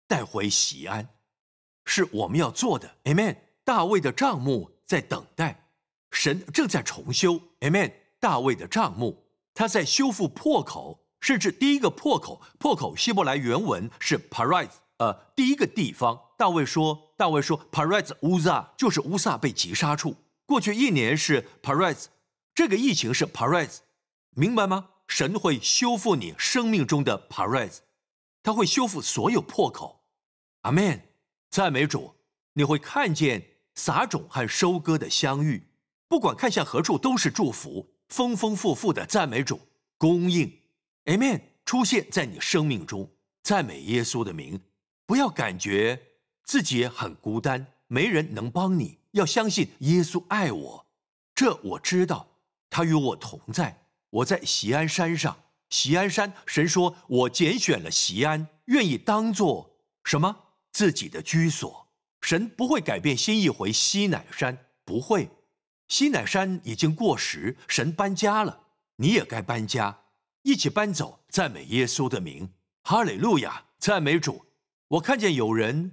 [0.07, 1.09] 带回西安，
[1.85, 2.95] 是我们要做的。
[3.05, 3.37] Amen。
[3.63, 5.67] 大卫的账目在等待，
[6.11, 7.41] 神正在重修。
[7.59, 7.91] Amen。
[8.19, 9.25] 大卫的账目。
[9.53, 16.19] 他在修复破口，甚至第一个破口，破口希伯来原文是 Paris，呃，第一个地方。
[16.37, 20.15] 大卫说，大卫说 Paris 乌萨就是乌萨被击杀处。
[20.45, 22.05] 过去一年是 Paris，
[22.53, 23.79] 这个疫情是 Paris，
[24.39, 24.87] 明白吗？
[25.07, 27.77] 神会修复你生命中的 Paris，
[28.43, 30.03] 他会修复所有破口。
[30.61, 31.01] 阿门，
[31.49, 32.13] 赞美主。
[32.53, 35.67] 你会看见撒种和收割的相遇，
[36.07, 37.95] 不管看向何处都是祝福。
[38.09, 39.59] 丰丰富富的赞美主
[39.97, 40.55] 供应
[41.05, 43.09] ，Amen，出现在你生命中，
[43.41, 44.61] 赞美耶稣的名，
[45.07, 45.99] 不要感觉
[46.43, 50.85] 自己很孤单，没人能帮你，要相信耶稣爱我，
[51.33, 52.27] 这我知道，
[52.69, 53.86] 他与我同在，
[54.17, 55.37] 我在锡安山上，
[55.69, 60.35] 锡安山，神说我拣选了锡安，愿意当做什么
[60.71, 61.87] 自己的居所，
[62.21, 65.29] 神不会改变心意回西乃山，不会。
[65.87, 68.61] 西乃山已经过时，神搬家了，
[68.95, 69.99] 你也该搬家，
[70.41, 71.19] 一起搬走。
[71.29, 72.49] 赞美耶稣的名，
[72.83, 73.65] 哈利路亚！
[73.77, 74.45] 赞美主。
[74.87, 75.91] 我看见有人，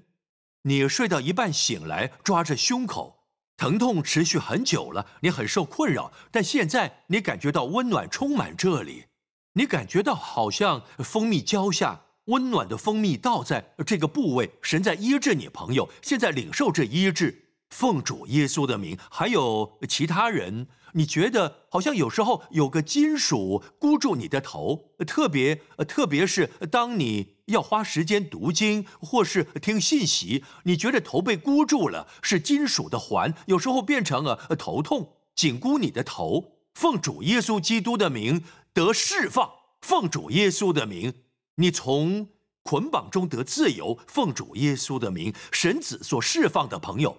[0.63, 3.24] 你睡到一半醒来，抓着胸口，
[3.65, 9.07] 疼痛持续很久了，你很受困扰，但现在你感觉到温暖充满这里，
[9.55, 17.41] 你感觉到好像蜂蜜浇下，温暖的蜂蜜倒在这个部位，神在医治你，朋友，现在领受这医治。
[17.71, 36.53] 奉主耶稣的名，还有其他人，你觉得好像有时候有个金属箍住你的头，特别特别是当你要花时间读经或是听信息，你觉得头被箍住了，是金属的环，有时候变成了头痛，紧箍你的头。
[36.75, 38.43] 奉主耶稣基督的名
[38.73, 41.13] 得释放，奉主耶稣的名，
[41.57, 42.29] 你从
[42.63, 43.99] 捆绑中得自由。
[44.09, 47.19] 奉主耶稣的名，神子所释放的朋友。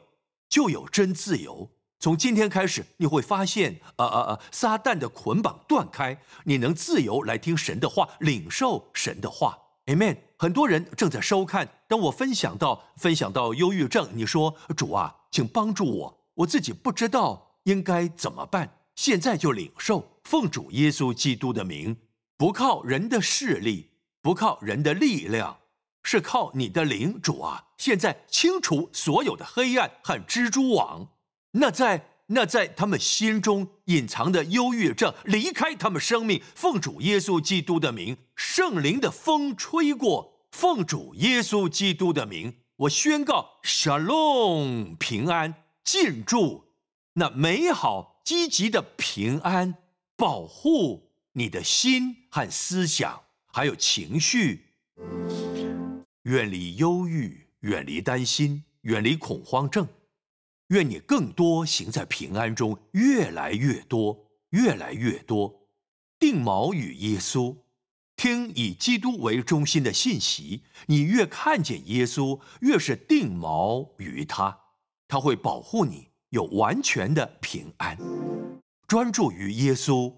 [0.50, 1.72] 就有真自由。
[2.00, 4.40] 从今天开始，你会发现，啊啊啊！
[4.52, 9.58] 撒旦的捆绑断开，你能自由来听神的话，领受神的话。
[9.86, 10.18] Amen。
[10.38, 11.68] 很多人正在收看。
[11.88, 18.80] 当我分享到分享到忧郁症，你说主啊，请帮助我，我自己不知道应该怎么办。
[18.96, 21.96] 现在就领受，奉主耶稣基督的名，
[22.38, 25.58] 不靠人的势力，不靠人的力量。
[26.08, 27.66] 是靠你的灵，主啊！
[27.78, 31.08] 现在清除所有的黑暗和蜘蛛网。
[31.52, 36.42] 那在那在他们心中隐藏的忧郁症，离开他们生命。
[36.56, 40.48] 奉主耶稣基督的名，圣灵的风吹过。
[40.52, 45.54] 奉主耶稣基督的名，我宣告：Shalom，平安
[45.84, 46.66] 进驻
[47.14, 49.76] 那美好积极的平安，
[50.16, 54.66] 保护你的心和思想，还有情绪。
[56.24, 59.88] 远离忧郁，远离担心，远离恐慌症。
[60.70, 65.68] 愿你更多行在平安中，越来越多，越来越多。
[66.18, 67.55] 定锚与耶稣，
[68.16, 70.63] 听以基督为中心的信息。
[70.88, 74.57] 你越看见耶稣，越是定锚于他，
[75.07, 77.97] 他会保护你，有完全的平安。
[78.88, 80.11] 专注于耶稣，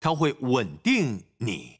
[0.00, 1.78] 他会稳定你。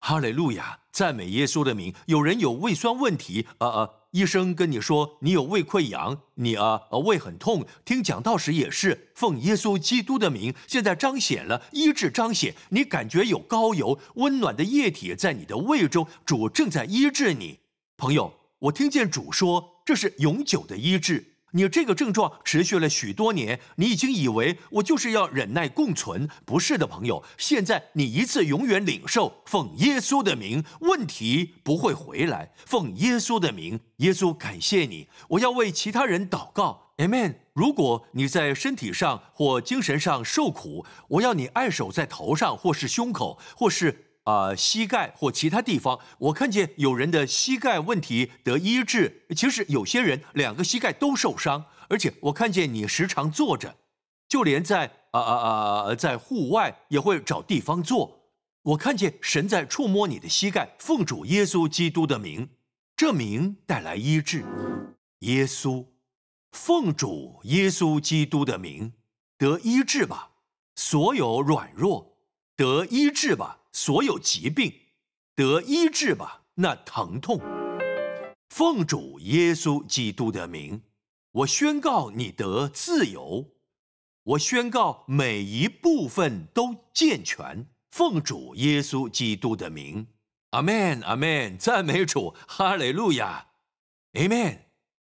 [0.00, 1.94] 哈利路亚，赞美耶稣的名。
[2.06, 7.66] 有人有胃酸问题，呃呃，医生跟你说你有胃溃疡，你啊胃很痛。
[7.84, 17.58] 听讲道时也是奉耶稣基督的名，现在彰显了医治彰显，你感觉有高油温暖的液体在你的胃中，主正在医治你，
[17.98, 18.32] 朋友。
[18.60, 21.34] 我听见主说这是永久的医治。
[21.56, 27.24] 你这个症状持续了许多年，你已经以为我就是要忍耐共存，不是的，朋友。
[27.38, 32.52] 现在你一次永远领受，奉耶稣的名，问题不会回来。
[32.66, 35.08] 奉耶稣的名，耶稣感谢你。
[35.28, 37.36] 我要为其他人祷告，Amen。
[37.54, 44.02] 如果你在身体上或精神上受苦，我要你按手在头上，或是胸口，或是。
[44.26, 49.24] 啊，膝盖或其他地方，我看见有人的膝盖问题得医治。
[49.36, 53.76] 其实有些人两个膝盖都受伤，而且我看见你时常坐着，
[54.28, 58.18] 就连在啊啊啊在户外也会找地方坐。
[58.62, 62.48] 我看见神在触摸你的膝盖，奉主耶稣基督的名，
[62.96, 64.44] 这名带来医治。
[65.20, 65.86] 耶稣，
[66.50, 68.92] 奉主耶稣基督的名
[69.38, 70.30] 得医治吧，
[70.74, 72.16] 所有软弱
[72.56, 73.60] 得医治吧。
[73.76, 74.72] 所有疾病
[75.34, 77.38] 得医治吧，那疼痛。
[78.48, 80.80] 奉主耶稣基督的名，
[81.30, 83.52] 我宣告你得自由。
[84.22, 87.66] 我宣告每一部分都健全。
[87.90, 90.06] 奉主耶稣基督的名，
[90.52, 93.48] 阿门，阿门，赞美主，哈利路亚，
[94.14, 94.58] 阿门。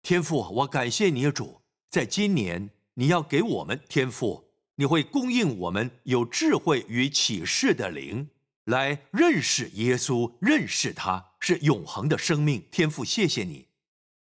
[0.01, 8.27] 天父，我感谢你，主，在今年你要给我们天赋，你会供应我们有智慧与启示的灵。
[8.69, 13.03] 来认识耶稣，认识他是永恒的生命天赋。
[13.03, 13.65] 谢谢你，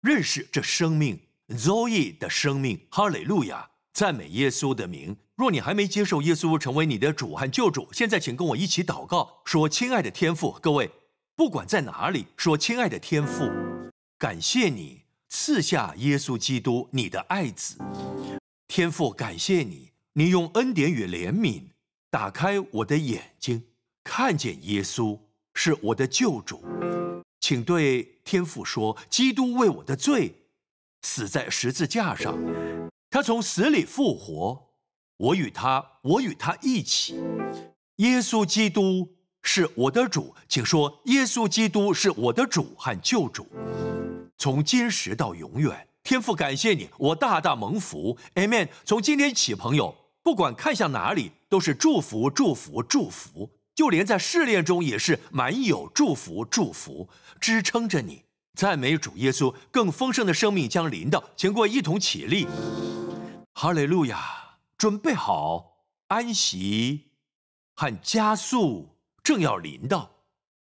[0.00, 1.20] 认识这生命
[1.50, 2.80] ，Zoe 的生命。
[2.90, 5.16] 哈利路亚，赞美耶稣的名。
[5.36, 10.90] 若你还没接受耶稣成为你的主和救主，现在请跟我一起祷告，说：“亲爱的天父，各位，
[11.36, 13.48] 不管在哪里，说亲爱的天父，
[14.18, 17.78] 感谢你赐下耶稣基督，你的爱子。
[18.66, 21.62] 天父，感谢你，你用恩典与怜悯
[22.10, 23.62] 打开我的眼睛。”
[24.04, 25.18] 看见耶稣
[25.54, 26.62] 是我的救主，
[27.40, 30.34] 请对天父说：基督为我的罪
[31.02, 32.36] 死在十字架上，
[33.10, 34.70] 他从死里复活，
[35.16, 37.14] 我与他，我与他一起。
[37.96, 39.08] 耶稣基督
[39.42, 43.46] 是我的主，请说：耶稣基督是我的主和救主，
[44.36, 45.86] 从今时到永远。
[46.02, 48.18] 天父，感谢你，我大大蒙福。
[48.34, 48.68] Amen。
[48.84, 53.48] 从今天起，朋友，不管看向哪里，都是祝福，祝福，祝福。
[53.74, 57.08] 就连在试炼中也是满有祝福，祝福
[57.40, 58.24] 支撑着你。
[58.54, 61.24] 赞美主耶稣，更丰盛的生命将临到。
[61.36, 62.46] 请过一同起立，
[63.54, 64.40] 哈利路亚！
[64.76, 67.12] 准备好安息
[67.76, 70.10] 和加速正要临到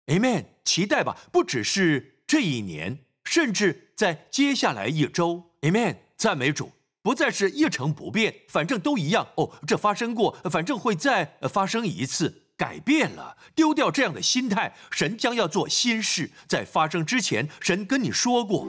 [0.07, 0.45] ，Amen！
[0.65, 5.97] 期待吧，不只是这一年，甚至在接下来一周，Amen！
[6.17, 9.51] 赞美主，不再是一成不变，反正都一样哦。
[9.67, 12.48] 这发生过，反正会再发生一次。
[12.59, 14.75] 改变了，丢掉这样的心态。
[14.91, 18.67] 神将要做新事，在发生之前，神跟你说过，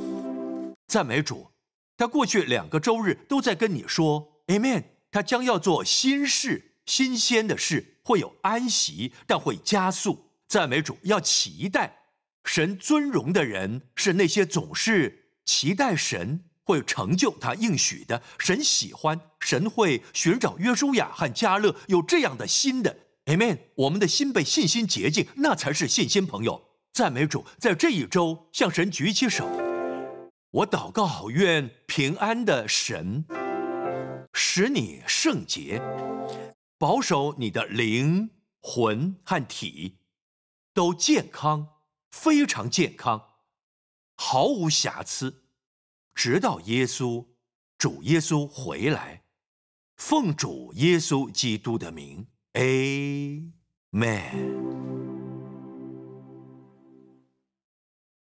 [0.87, 1.51] 赞美主。
[1.97, 4.83] 他过去两个周日都在跟你说，Amen。
[5.11, 10.31] 他将要做新事，新鲜的事，会有安息，但会加速。
[10.47, 11.97] 赞美主，要期待
[12.45, 18.21] 神尊荣的人是那些总是期待神会成就他应许的。
[18.37, 22.95] 神喜欢，神会寻找约书亚和加勒有这样的新的。
[23.29, 26.25] Amen，我们的心被信心洁净，那才是信心。
[26.25, 26.59] 朋友，
[26.91, 29.47] 赞美主，在这一周向神举起手，
[30.49, 33.23] 我祷告，愿平安的神
[34.33, 35.79] 使你圣洁，
[36.79, 38.31] 保守你的灵
[38.63, 39.99] 魂和体
[40.73, 41.67] 都健康，
[42.09, 43.23] 非常健康，
[44.15, 45.43] 毫无瑕疵，
[46.15, 47.27] 直到耶稣
[47.77, 49.21] 主耶稣回来，
[49.97, 52.25] 奉主耶稣基督的名。
[52.59, 53.49] Amen.